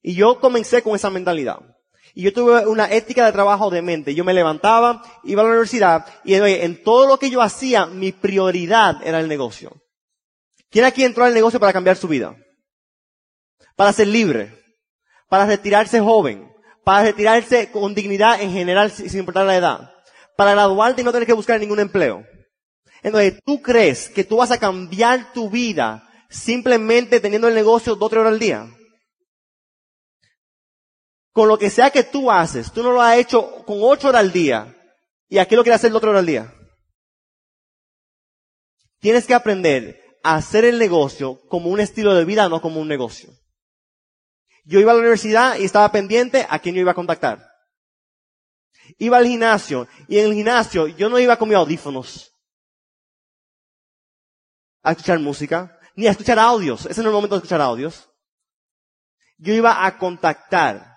Y 0.00 0.14
yo 0.14 0.38
comencé 0.38 0.82
con 0.82 0.94
esa 0.94 1.10
mentalidad. 1.10 1.73
Y 2.14 2.22
yo 2.22 2.32
tuve 2.32 2.66
una 2.66 2.90
ética 2.92 3.26
de 3.26 3.32
trabajo 3.32 3.70
de 3.70 3.82
mente. 3.82 4.14
Yo 4.14 4.24
me 4.24 4.32
levantaba, 4.32 5.02
iba 5.24 5.42
a 5.42 5.44
la 5.44 5.50
universidad 5.50 6.06
y 6.24 6.34
en 6.34 6.82
todo 6.82 7.08
lo 7.08 7.18
que 7.18 7.28
yo 7.28 7.42
hacía, 7.42 7.86
mi 7.86 8.12
prioridad 8.12 9.04
era 9.04 9.18
el 9.18 9.28
negocio. 9.28 9.72
¿Quién 10.70 10.84
aquí 10.84 11.02
entró 11.02 11.24
al 11.24 11.34
negocio 11.34 11.58
para 11.58 11.72
cambiar 11.72 11.96
su 11.96 12.06
vida? 12.06 12.36
Para 13.76 13.92
ser 13.92 14.08
libre. 14.08 14.62
Para 15.28 15.46
retirarse 15.46 16.00
joven. 16.00 16.52
Para 16.84 17.02
retirarse 17.02 17.70
con 17.70 17.94
dignidad 17.94 18.40
en 18.40 18.52
general 18.52 18.92
sin 18.92 19.18
importar 19.18 19.46
la 19.46 19.56
edad. 19.56 19.90
Para 20.36 20.52
graduarte 20.52 21.02
y 21.02 21.04
no 21.04 21.12
tener 21.12 21.26
que 21.26 21.32
buscar 21.32 21.58
ningún 21.58 21.80
empleo. 21.80 22.24
Entonces, 23.02 23.40
¿tú 23.44 23.60
crees 23.60 24.08
que 24.08 24.24
tú 24.24 24.36
vas 24.36 24.50
a 24.50 24.58
cambiar 24.58 25.32
tu 25.32 25.50
vida 25.50 26.08
simplemente 26.30 27.20
teniendo 27.20 27.48
el 27.48 27.54
negocio 27.54 27.96
dos 27.96 28.06
o 28.06 28.08
tres 28.08 28.20
horas 28.20 28.32
al 28.32 28.38
día? 28.38 28.66
Con 31.34 31.48
lo 31.48 31.58
que 31.58 31.68
sea 31.68 31.90
que 31.90 32.04
tú 32.04 32.30
haces, 32.30 32.72
tú 32.72 32.84
no 32.84 32.92
lo 32.92 33.02
has 33.02 33.18
hecho 33.18 33.64
con 33.66 33.78
ocho 33.80 34.08
horas 34.08 34.20
al 34.20 34.32
día 34.32 34.72
y 35.28 35.38
aquí 35.38 35.56
lo 35.56 35.64
quieres 35.64 35.80
hacer 35.80 35.92
otra 35.92 36.10
hora 36.10 36.20
al 36.20 36.26
día. 36.26 36.54
Tienes 39.00 39.26
que 39.26 39.34
aprender 39.34 40.00
a 40.22 40.36
hacer 40.36 40.64
el 40.64 40.78
negocio 40.78 41.40
como 41.48 41.70
un 41.70 41.80
estilo 41.80 42.14
de 42.14 42.24
vida, 42.24 42.48
no 42.48 42.62
como 42.62 42.80
un 42.80 42.86
negocio. 42.86 43.30
Yo 44.64 44.78
iba 44.78 44.92
a 44.92 44.94
la 44.94 45.00
universidad 45.00 45.58
y 45.58 45.64
estaba 45.64 45.90
pendiente 45.90 46.46
a 46.48 46.60
quién 46.60 46.76
yo 46.76 46.82
iba 46.82 46.92
a 46.92 46.94
contactar. 46.94 47.44
Iba 48.98 49.16
al 49.16 49.26
gimnasio 49.26 49.88
y 50.06 50.18
en 50.18 50.26
el 50.26 50.34
gimnasio 50.34 50.86
yo 50.86 51.08
no 51.08 51.18
iba 51.18 51.36
con 51.36 51.48
mis 51.48 51.58
audífonos 51.58 52.32
a 54.84 54.92
escuchar 54.92 55.18
música, 55.18 55.80
ni 55.96 56.06
a 56.06 56.12
escuchar 56.12 56.38
audios. 56.38 56.86
Ese 56.86 57.02
no 57.02 57.08
es 57.08 57.10
el 57.10 57.12
momento 57.12 57.34
de 57.34 57.38
escuchar 57.38 57.60
audios. 57.60 58.08
Yo 59.36 59.52
iba 59.52 59.84
a 59.84 59.98
contactar 59.98 60.93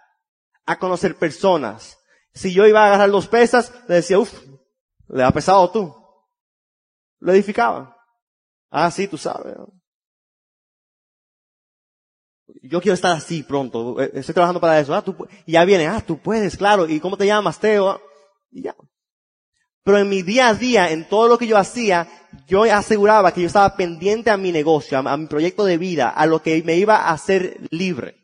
a 0.67 0.77
conocer 0.77 1.15
personas. 1.15 1.97
Si 2.33 2.53
yo 2.53 2.67
iba 2.67 2.83
a 2.83 2.87
agarrar 2.87 3.09
los 3.09 3.27
pesas, 3.27 3.73
le 3.87 3.95
decía, 3.95 4.19
uff, 4.19 4.31
le 5.07 5.23
ha 5.23 5.31
pesado 5.31 5.71
tú. 5.71 5.95
Lo 7.19 7.33
edificaba. 7.33 7.97
Ah, 8.69 8.91
sí, 8.91 9.07
tú 9.07 9.17
sabes. 9.17 9.55
Yo 12.61 12.81
quiero 12.81 12.93
estar 12.93 13.15
así 13.15 13.43
pronto. 13.43 13.99
Eh, 14.01 14.11
estoy 14.13 14.33
trabajando 14.33 14.61
para 14.61 14.79
eso. 14.79 14.93
Ah, 14.93 15.01
tú, 15.01 15.15
y 15.45 15.53
ya 15.53 15.65
viene, 15.65 15.87
ah, 15.87 16.03
tú 16.05 16.19
puedes, 16.19 16.57
claro. 16.57 16.87
¿Y 16.87 16.99
cómo 16.99 17.17
te 17.17 17.25
llamas, 17.25 17.59
Teo? 17.59 17.99
Y 18.51 18.63
ya. 18.63 18.75
Pero 19.83 19.99
en 19.99 20.09
mi 20.09 20.21
día 20.21 20.49
a 20.49 20.53
día, 20.53 20.91
en 20.91 21.07
todo 21.07 21.29
lo 21.29 21.37
que 21.37 21.47
yo 21.47 21.57
hacía, 21.57 22.09
yo 22.45 22.63
aseguraba 22.63 23.33
que 23.33 23.41
yo 23.41 23.47
estaba 23.47 23.77
pendiente 23.77 24.29
a 24.29 24.37
mi 24.37 24.51
negocio, 24.51 24.97
a 24.97 25.17
mi 25.17 25.27
proyecto 25.27 25.63
de 25.63 25.77
vida, 25.77 26.09
a 26.09 26.25
lo 26.25 26.41
que 26.41 26.61
me 26.63 26.75
iba 26.75 26.97
a 26.97 27.11
hacer 27.13 27.57
libre. 27.71 28.16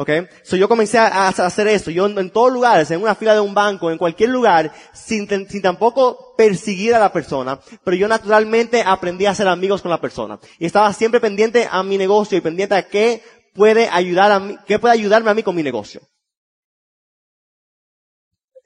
Okay, 0.00 0.26
So 0.44 0.56
yo 0.56 0.66
comencé 0.66 0.96
a 0.96 1.28
hacer 1.28 1.68
esto. 1.68 1.90
Yo 1.90 2.06
en 2.06 2.30
todos 2.30 2.50
lugares, 2.50 2.90
en 2.90 3.02
una 3.02 3.14
fila 3.14 3.34
de 3.34 3.40
un 3.40 3.52
banco, 3.52 3.90
en 3.90 3.98
cualquier 3.98 4.30
lugar, 4.30 4.72
sin, 4.94 5.28
tampoco 5.60 6.34
perseguir 6.38 6.94
a 6.94 6.98
la 6.98 7.12
persona. 7.12 7.60
Pero 7.84 7.98
yo 7.98 8.08
naturalmente 8.08 8.82
aprendí 8.82 9.26
a 9.26 9.34
ser 9.34 9.46
amigos 9.46 9.82
con 9.82 9.90
la 9.90 10.00
persona. 10.00 10.40
Y 10.58 10.64
estaba 10.64 10.90
siempre 10.94 11.20
pendiente 11.20 11.68
a 11.70 11.82
mi 11.82 11.98
negocio 11.98 12.38
y 12.38 12.40
pendiente 12.40 12.76
a 12.76 12.88
qué 12.88 13.22
puede 13.54 13.90
ayudar 13.90 14.32
a 14.32 14.40
mí, 14.40 14.56
qué 14.66 14.78
puede 14.78 14.94
ayudarme 14.94 15.32
a 15.32 15.34
mí 15.34 15.42
con 15.42 15.54
mi 15.54 15.62
negocio. 15.62 16.00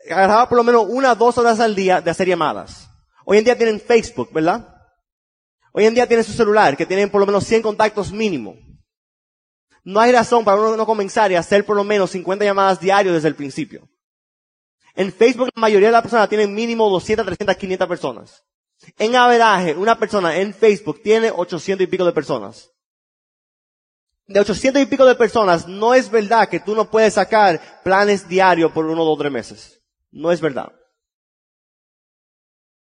Agarraba 0.09 0.49
por 0.49 0.59
lo 0.59 0.63
menos 0.63 0.87
una 0.89 1.11
o 1.11 1.17
dos 1.17 1.37
horas 1.37 1.59
al 1.59 1.75
día 1.75 2.01
de 2.01 2.13
hacer 2.13 2.29
llamadas. 2.29 2.89
Hoy 3.25 3.39
en 3.39 3.45
día 3.45 3.59
tienen 3.59 3.81
Facebook, 3.81 4.33
¿verdad? 4.33 4.69
Hoy 5.73 5.87
en 5.87 5.95
día 5.95 6.07
tienen 6.07 6.25
su 6.25 6.33
celular, 6.33 6.77
que 6.77 6.87
tienen 6.87 7.11
por 7.11 7.19
lo 7.19 7.27
menos 7.27 7.45
100 7.45 7.63
contactos 7.63 8.13
mínimo. 8.13 8.55
No 9.85 10.01
hay 10.01 10.13
razón 10.13 10.45
para 10.45 10.59
uno 10.59 10.77
no 10.77 10.87
comenzar 10.87 11.31
y 11.31 11.35
hacer 11.35 11.65
por 11.65 11.77
lo 11.77 11.85
menos 11.85 12.11
50 12.11 12.45
llamadas 12.45 12.81
diarias 12.81 13.15
desde 13.15 13.29
el 13.29 13.37
principio. 13.37 13.89
En 14.95 15.13
Facebook 15.13 15.51
la 15.55 15.61
mayoría 15.61 15.89
de 15.89 15.93
las 15.93 16.03
personas 16.03 16.29
tienen 16.29 16.55
mínimo 16.55 16.89
200, 16.89 17.27
300, 17.27 17.57
500 17.57 17.89
personas. 17.89 18.45
En 18.99 19.15
averaje, 19.15 19.75
una 19.75 19.99
persona 19.99 20.37
en 20.37 20.55
Facebook 20.55 21.03
tiene 21.03 21.31
800 21.31 21.85
y 21.85 21.87
pico 21.87 22.05
de 22.05 22.13
personas. 22.13 22.71
De 24.27 24.41
800 24.41 24.83
y 24.83 24.87
pico 24.87 25.05
de 25.05 25.15
personas, 25.17 25.69
no 25.69 25.93
es 25.93 26.11
verdad 26.11 26.49
que 26.49 26.61
tú 26.61 26.75
no 26.75 26.91
puedes 26.91 27.15
sacar 27.15 27.83
planes 27.83 28.27
diarios 28.27 28.73
por 28.73 28.87
uno, 28.87 29.05
dos, 29.05 29.19
tres 29.19 29.33
meses. 29.33 29.83
No 30.11 30.33
es 30.33 30.41
verdad. 30.41 30.73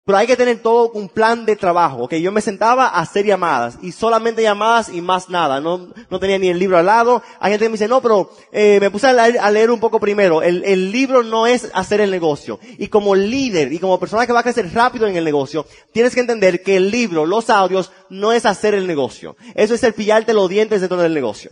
Pero 0.09 0.17
hay 0.17 0.27
que 0.27 0.39
tener 0.39 0.63
todo 0.63 0.91
un 0.93 1.11
plan 1.11 1.45
de 1.45 1.55
trabajo, 1.55 2.05
¿ok? 2.05 2.15
Yo 2.15 2.33
me 2.33 2.41
sentaba 2.41 2.87
a 2.87 3.01
hacer 3.01 3.27
llamadas 3.27 3.79
y 3.83 3.93
solamente 3.93 4.41
llamadas 4.41 4.89
y 4.89 5.03
más 5.03 5.29
nada. 5.29 5.61
No, 5.61 5.93
no 6.09 6.19
tenía 6.19 6.39
ni 6.39 6.49
el 6.49 6.59
libro 6.59 6.79
al 6.79 6.87
lado. 6.87 7.23
Hay 7.39 7.51
gente 7.51 7.67
que 7.67 7.69
me 7.69 7.75
dice, 7.75 7.89
no, 7.89 8.01
pero 8.01 8.31
eh, 8.51 8.79
me 8.81 8.91
puse 8.91 9.07
a 9.07 9.51
leer, 9.51 9.71
un 9.71 9.81
poco 9.81 10.01
primero. 10.01 10.41
El, 10.41 10.91
libro 10.93 11.23
no 11.23 11.47
es 11.47 11.71
hacer 11.75 12.01
el 12.01 12.11
negocio. 12.11 12.59
Y 12.79 12.89
como 12.89 13.15
líder 13.15 13.71
y 13.71 13.79
como 13.79 14.01
persona 14.01 14.27
que 14.27 14.33
va 14.33 14.41
a 14.41 14.45
crecer 14.45 14.73
rápido 14.73 15.07
en 15.07 15.15
el 15.15 15.25
negocio, 15.25 15.67
tienes 15.93 16.15
que 16.15 16.21
entender 16.21 16.63
que 16.63 16.77
el 16.77 16.91
libro, 16.91 17.27
los 17.27 17.51
audios, 17.51 17.93
no 18.09 18.33
es 18.33 18.47
hacer 18.47 18.73
el 18.73 18.87
negocio. 18.87 19.37
Eso 19.55 19.75
es 19.75 19.85
el 19.85 19.93
pillarte 19.93 20.33
los 20.33 20.49
dientes 20.49 20.81
dentro 20.81 20.97
del 20.97 21.13
negocio. 21.13 21.51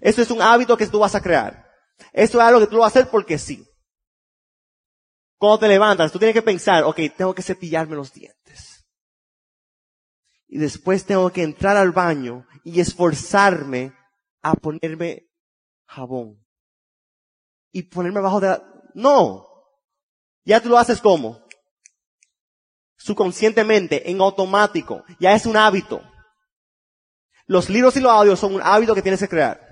Eso 0.00 0.22
es 0.22 0.30
un 0.30 0.40
hábito 0.40 0.78
que 0.78 0.86
tú 0.86 1.00
vas 1.00 1.14
a 1.14 1.20
crear. 1.20 1.66
Eso 2.14 2.38
es 2.38 2.44
algo 2.46 2.60
que 2.60 2.66
tú 2.66 2.78
vas 2.78 2.96
a 2.96 2.98
hacer 2.98 3.10
porque 3.10 3.36
sí. 3.36 3.62
Cuando 5.38 5.58
te 5.58 5.68
levantas, 5.68 6.10
tú 6.10 6.18
tienes 6.18 6.34
que 6.34 6.42
pensar, 6.42 6.84
ok, 6.84 6.98
tengo 7.16 7.34
que 7.34 7.42
cepillarme 7.42 7.96
los 7.96 8.12
dientes. 8.12 8.86
Y 10.48 10.58
después 10.58 11.04
tengo 11.04 11.30
que 11.30 11.42
entrar 11.42 11.76
al 11.76 11.92
baño 11.92 12.46
y 12.64 12.80
esforzarme 12.80 13.92
a 14.42 14.54
ponerme 14.54 15.28
jabón. 15.86 16.42
Y 17.72 17.82
ponerme 17.82 18.20
abajo 18.20 18.40
de 18.40 18.48
la... 18.48 18.62
No. 18.94 19.46
Ya 20.44 20.62
tú 20.62 20.68
lo 20.68 20.78
haces 20.78 21.00
como? 21.00 21.44
Subconscientemente, 22.96 24.10
en 24.10 24.20
automático. 24.20 25.04
Ya 25.20 25.34
es 25.34 25.44
un 25.44 25.56
hábito. 25.56 26.00
Los 27.46 27.68
libros 27.68 27.96
y 27.96 28.00
los 28.00 28.10
audios 28.10 28.40
son 28.40 28.54
un 28.54 28.62
hábito 28.62 28.94
que 28.94 29.02
tienes 29.02 29.20
que 29.20 29.28
crear. 29.28 29.65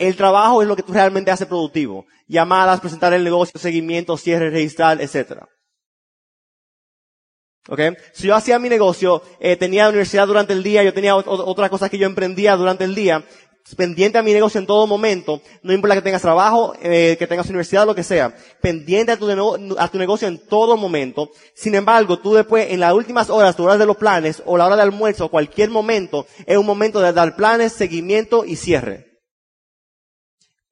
El 0.00 0.16
trabajo 0.16 0.62
es 0.62 0.68
lo 0.68 0.76
que 0.76 0.82
tú 0.82 0.94
realmente 0.94 1.30
haces 1.30 1.46
productivo. 1.46 2.06
Llamadas, 2.26 2.80
presentar 2.80 3.12
el 3.12 3.22
negocio, 3.22 3.60
seguimiento, 3.60 4.16
cierre, 4.16 4.48
registrar, 4.48 4.98
etc. 4.98 5.42
¿Ok? 7.68 7.80
Si 8.14 8.26
yo 8.26 8.34
hacía 8.34 8.58
mi 8.58 8.70
negocio, 8.70 9.22
eh, 9.40 9.56
tenía 9.56 9.90
universidad 9.90 10.26
durante 10.26 10.54
el 10.54 10.62
día, 10.62 10.82
yo 10.82 10.94
tenía 10.94 11.14
otras 11.14 11.68
cosas 11.68 11.90
que 11.90 11.98
yo 11.98 12.06
emprendía 12.06 12.56
durante 12.56 12.84
el 12.84 12.94
día, 12.94 13.22
pendiente 13.76 14.16
a 14.16 14.22
mi 14.22 14.32
negocio 14.32 14.58
en 14.58 14.66
todo 14.66 14.86
momento, 14.86 15.42
no 15.62 15.74
importa 15.74 15.96
que 15.96 16.02
tengas 16.02 16.22
trabajo, 16.22 16.72
eh, 16.80 17.16
que 17.18 17.26
tengas 17.26 17.50
universidad, 17.50 17.84
lo 17.84 17.94
que 17.94 18.02
sea, 18.02 18.34
pendiente 18.62 19.12
a 19.12 19.18
tu, 19.18 19.28
a 19.78 19.88
tu 19.88 19.98
negocio 19.98 20.26
en 20.28 20.38
todo 20.38 20.78
momento. 20.78 21.28
Sin 21.54 21.74
embargo, 21.74 22.18
tú 22.18 22.32
después, 22.32 22.70
en 22.70 22.80
las 22.80 22.94
últimas 22.94 23.28
horas, 23.28 23.54
tu 23.54 23.64
hora 23.64 23.76
de 23.76 23.84
los 23.84 23.98
planes, 23.98 24.42
o 24.46 24.56
la 24.56 24.64
hora 24.64 24.76
de 24.76 24.82
almuerzo, 24.82 25.28
cualquier 25.28 25.68
momento, 25.68 26.26
es 26.46 26.56
un 26.56 26.64
momento 26.64 27.00
de 27.00 27.12
dar 27.12 27.36
planes, 27.36 27.74
seguimiento 27.74 28.46
y 28.46 28.56
cierre. 28.56 29.09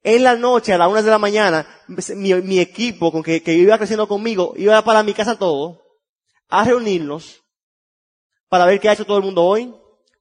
En 0.03 0.23
la 0.23 0.35
noche, 0.35 0.73
a 0.73 0.77
las 0.77 0.89
una 0.89 1.01
de 1.01 1.11
la 1.11 1.17
mañana, 1.17 1.67
mi, 2.15 2.59
equipo 2.59 3.11
con 3.11 3.21
que, 3.21 3.43
que, 3.43 3.53
iba 3.53 3.77
creciendo 3.77 4.07
conmigo, 4.07 4.53
iba 4.55 4.81
para 4.83 5.03
mi 5.03 5.13
casa 5.13 5.37
todo, 5.37 5.81
a 6.47 6.63
reunirnos, 6.63 7.43
para 8.47 8.65
ver 8.65 8.79
qué 8.79 8.89
ha 8.89 8.93
hecho 8.93 9.05
todo 9.05 9.17
el 9.17 9.25
mundo 9.25 9.43
hoy, 9.43 9.75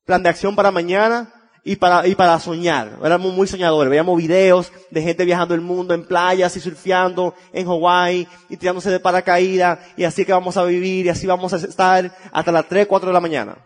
plan 0.05 0.23
de 0.23 0.29
acción 0.29 0.57
para 0.57 0.73
mañana, 0.73 1.33
y 1.69 1.77
para, 1.77 2.07
y 2.07 2.15
para 2.15 2.39
soñar. 2.41 2.99
Éramos 3.05 3.35
muy 3.35 3.47
soñadores. 3.47 3.91
Veíamos 3.91 4.17
videos 4.17 4.73
de 4.91 5.03
gente 5.03 5.27
viajando 5.27 5.55
el 5.55 5.61
mundo 5.61 5.93
en 5.93 6.07
playas 6.07 6.57
y 6.57 6.61
surfeando 6.61 7.35
en 7.53 7.67
Hawái 7.67 8.27
y 8.49 8.57
tirándose 8.57 8.91
de 8.91 9.01
paracaídas 9.01 9.79
y 9.95 10.05
así 10.05 10.25
que 10.25 10.33
vamos 10.33 10.57
a 10.57 10.65
vivir 10.65 11.05
y 11.05 11.09
así 11.11 11.27
vamos 11.27 11.53
a 11.53 11.57
estar 11.57 12.17
hasta 12.33 12.53
las 12.53 12.69
3, 12.69 12.87
4 12.87 13.09
de 13.09 13.13
la 13.13 13.21
mañana. 13.21 13.59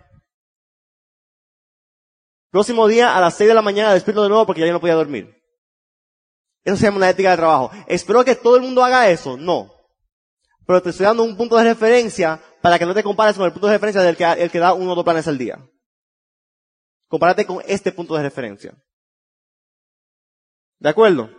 Próximo 2.51 2.89
día 2.89 3.17
a 3.17 3.21
las 3.21 3.35
6 3.35 3.49
de 3.49 3.55
la 3.55 3.63
mañana 3.63 3.95
despierto 3.95 4.25
de 4.25 4.29
nuevo 4.29 4.47
porque 4.47 4.67
ya 4.67 4.73
no 4.73 4.81
podía 4.81 4.95
dormir. 4.95 5.42
Eso 6.65 6.77
se 6.77 6.85
llama 6.85 6.99
una 6.99 7.11
ética 7.11 7.31
de 7.31 7.37
trabajo. 7.37 7.71
Espero 7.87 8.25
que 8.25 8.35
todo 8.35 8.57
el 8.57 8.63
mundo 8.63 8.85
haga 8.85 9.09
eso. 9.09 9.37
No. 9.37 9.73
Pero 10.67 10.83
te 10.83 10.91
estoy 10.91 11.07
dando 11.07 11.25
un 11.25 11.37
punto 11.37 11.57
de 11.57 11.65
referencia 11.65 12.41
para 12.61 12.79
que 12.79 12.87
no 12.87 12.95
te 12.95 13.03
compares 13.03 13.37
con 13.37 13.45
el 13.45 13.53
punto 13.53 13.67
de 13.67 13.75
referencia 13.75 14.03
del 14.03 14.17
que, 14.17 14.25
el 14.25 14.51
que 14.51 14.59
da 14.59 14.73
uno 14.73 14.93
o 14.93 14.95
dos 14.95 15.05
planes 15.05 15.27
al 15.27 15.39
día. 15.39 15.59
Compárate 17.09 17.45
con 17.45 17.61
este 17.67 17.93
punto 17.93 18.15
de 18.15 18.23
referencia. 18.23 18.75
¿De 20.79 20.89
acuerdo? 20.89 21.31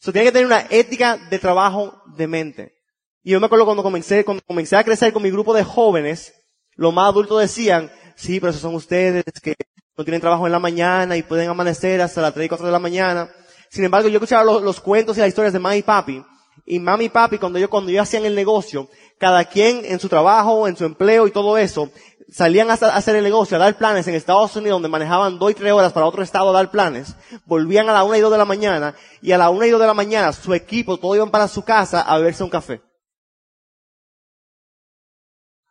Eso 0.00 0.12
tiene 0.12 0.26
que 0.26 0.32
tener 0.32 0.46
una 0.46 0.66
ética 0.70 1.16
de 1.16 1.38
trabajo 1.38 2.02
de 2.16 2.26
mente. 2.26 2.74
Y 3.22 3.30
yo 3.30 3.40
me 3.40 3.46
acuerdo 3.46 3.64
cuando 3.64 3.82
comencé, 3.82 4.24
cuando 4.24 4.42
comencé 4.44 4.76
a 4.76 4.82
crecer 4.82 5.12
con 5.12 5.22
mi 5.22 5.30
grupo 5.30 5.54
de 5.54 5.62
jóvenes, 5.62 6.34
los 6.74 6.92
más 6.92 7.08
adultos 7.10 7.40
decían, 7.40 7.92
sí, 8.16 8.40
pero 8.40 8.50
esos 8.50 8.62
son 8.62 8.74
ustedes 8.74 9.22
que 9.42 9.54
no 9.96 10.04
tienen 10.04 10.20
trabajo 10.20 10.46
en 10.46 10.52
la 10.52 10.58
mañana 10.58 11.16
y 11.16 11.22
pueden 11.22 11.48
amanecer 11.48 12.00
hasta 12.00 12.20
las 12.20 12.34
3 12.34 12.46
y 12.46 12.48
4 12.48 12.66
de 12.66 12.72
la 12.72 12.78
mañana. 12.78 13.30
Sin 13.72 13.84
embargo, 13.84 14.06
yo 14.10 14.16
escuchaba 14.16 14.44
los, 14.44 14.80
cuentos 14.80 15.16
y 15.16 15.20
las 15.20 15.30
historias 15.30 15.54
de 15.54 15.58
mami 15.58 15.76
y 15.76 15.82
papi. 15.82 16.22
Y 16.66 16.78
mami 16.78 17.06
y 17.06 17.08
papi, 17.08 17.38
cuando 17.38 17.58
yo, 17.58 17.70
cuando 17.70 17.90
yo 17.90 18.02
hacían 18.02 18.26
el 18.26 18.34
negocio, 18.34 18.86
cada 19.18 19.46
quien 19.46 19.86
en 19.86 19.98
su 19.98 20.10
trabajo, 20.10 20.68
en 20.68 20.76
su 20.76 20.84
empleo 20.84 21.26
y 21.26 21.30
todo 21.30 21.56
eso, 21.56 21.90
salían 22.30 22.70
a 22.70 22.74
hacer 22.74 23.16
el 23.16 23.24
negocio, 23.24 23.56
a 23.56 23.60
dar 23.60 23.78
planes 23.78 24.06
en 24.06 24.14
Estados 24.14 24.54
Unidos, 24.56 24.76
donde 24.76 24.90
manejaban 24.90 25.38
dos 25.38 25.52
y 25.52 25.54
tres 25.54 25.72
horas 25.72 25.94
para 25.94 26.04
otro 26.04 26.22
estado 26.22 26.50
a 26.50 26.52
dar 26.52 26.70
planes, 26.70 27.16
volvían 27.46 27.88
a 27.88 27.94
la 27.94 28.04
una 28.04 28.18
y 28.18 28.20
dos 28.20 28.30
de 28.30 28.36
la 28.36 28.44
mañana, 28.44 28.94
y 29.22 29.32
a 29.32 29.38
la 29.38 29.48
una 29.48 29.66
y 29.66 29.70
dos 29.70 29.80
de 29.80 29.86
la 29.86 29.94
mañana 29.94 30.34
su 30.34 30.52
equipo, 30.52 30.98
todos 30.98 31.16
iban 31.16 31.30
para 31.30 31.48
su 31.48 31.64
casa 31.64 32.02
a 32.02 32.18
beberse 32.18 32.44
un 32.44 32.50
café. 32.50 32.82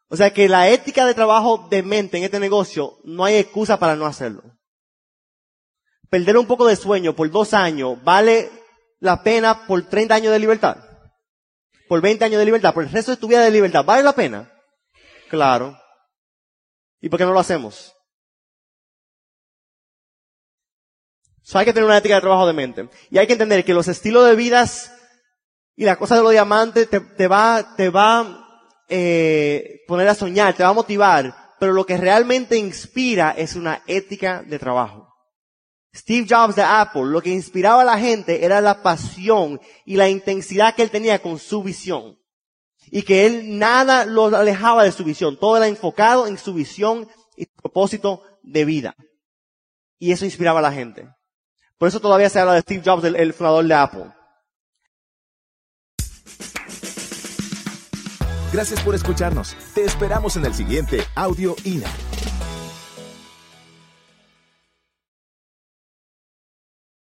O 0.09 0.17
sea 0.17 0.33
que 0.33 0.49
la 0.49 0.69
ética 0.69 1.05
de 1.05 1.13
trabajo 1.13 1.67
de 1.69 1.83
mente 1.83 2.17
en 2.17 2.23
este 2.23 2.39
negocio, 2.39 2.97
no 3.03 3.25
hay 3.25 3.35
excusa 3.35 3.77
para 3.77 3.95
no 3.95 4.07
hacerlo 4.07 4.41
perder 6.11 6.37
un 6.37 6.45
poco 6.45 6.67
de 6.67 6.75
sueño 6.75 7.15
por 7.15 7.31
dos 7.31 7.53
años 7.53 7.97
vale 8.03 8.51
la 8.99 9.23
pena 9.23 9.65
por 9.65 9.81
30 9.89 10.13
años 10.13 10.33
de 10.33 10.39
libertad? 10.39 10.77
Por 11.87 12.01
20 12.01 12.25
años 12.25 12.37
de 12.37 12.45
libertad, 12.45 12.73
por 12.73 12.83
el 12.83 12.91
resto 12.91 13.11
de 13.11 13.17
tu 13.17 13.27
vida 13.27 13.41
de 13.41 13.49
libertad, 13.49 13.83
¿vale 13.83 14.03
la 14.03 14.13
pena? 14.13 14.51
Claro. 15.29 15.77
¿Y 16.99 17.09
por 17.09 17.17
qué 17.17 17.25
no 17.25 17.33
lo 17.33 17.39
hacemos? 17.39 17.95
So, 21.41 21.57
hay 21.57 21.65
que 21.65 21.73
tener 21.73 21.87
una 21.87 21.97
ética 21.97 22.15
de 22.15 22.21
trabajo 22.21 22.45
de 22.45 22.53
mente. 22.53 22.89
Y 23.09 23.17
hay 23.17 23.25
que 23.25 23.33
entender 23.33 23.65
que 23.65 23.73
los 23.73 23.87
estilos 23.87 24.25
de 24.27 24.35
vidas 24.35 24.93
y 25.75 25.85
la 25.85 25.95
cosa 25.95 26.15
de 26.15 26.21
los 26.21 26.31
diamantes 26.31 26.89
te, 26.89 26.99
te 26.99 27.27
va, 27.27 27.75
te 27.75 27.89
va 27.89 28.41
eh, 28.87 29.81
poner 29.87 30.07
a 30.09 30.15
soñar, 30.15 30.53
te 30.53 30.63
va 30.63 30.69
a 30.69 30.73
motivar, 30.73 31.33
pero 31.59 31.71
lo 31.71 31.85
que 31.85 31.97
realmente 31.97 32.57
inspira 32.57 33.31
es 33.31 33.55
una 33.55 33.81
ética 33.87 34.43
de 34.43 34.59
trabajo. 34.59 35.00
Steve 35.93 36.25
Jobs 36.29 36.55
de 36.55 36.63
Apple, 36.63 37.05
lo 37.05 37.21
que 37.21 37.29
inspiraba 37.29 37.81
a 37.81 37.85
la 37.85 37.99
gente 37.99 38.45
era 38.45 38.61
la 38.61 38.81
pasión 38.81 39.59
y 39.85 39.97
la 39.97 40.09
intensidad 40.09 40.73
que 40.73 40.83
él 40.83 40.91
tenía 40.91 41.21
con 41.21 41.37
su 41.37 41.63
visión. 41.63 42.17
Y 42.89 43.03
que 43.03 43.25
él 43.25 43.57
nada 43.57 44.05
lo 44.05 44.25
alejaba 44.35 44.83
de 44.83 44.91
su 44.91 45.03
visión. 45.03 45.37
Todo 45.37 45.57
era 45.57 45.67
enfocado 45.67 46.27
en 46.27 46.37
su 46.37 46.53
visión 46.53 47.07
y 47.35 47.45
propósito 47.45 48.23
de 48.41 48.65
vida. 48.65 48.95
Y 49.99 50.11
eso 50.11 50.25
inspiraba 50.25 50.59
a 50.59 50.63
la 50.63 50.71
gente. 50.71 51.07
Por 51.77 51.87
eso 51.87 51.99
todavía 51.99 52.29
se 52.29 52.39
habla 52.39 52.53
de 52.53 52.61
Steve 52.61 52.81
Jobs, 52.83 53.03
el, 53.03 53.15
el 53.15 53.33
fundador 53.33 53.65
de 53.65 53.73
Apple. 53.73 54.11
Gracias 58.51 58.81
por 58.81 58.95
escucharnos. 58.95 59.55
Te 59.73 59.85
esperamos 59.85 60.35
en 60.35 60.45
el 60.45 60.53
siguiente 60.53 61.03
Audio 61.15 61.55
INA. 61.63 61.89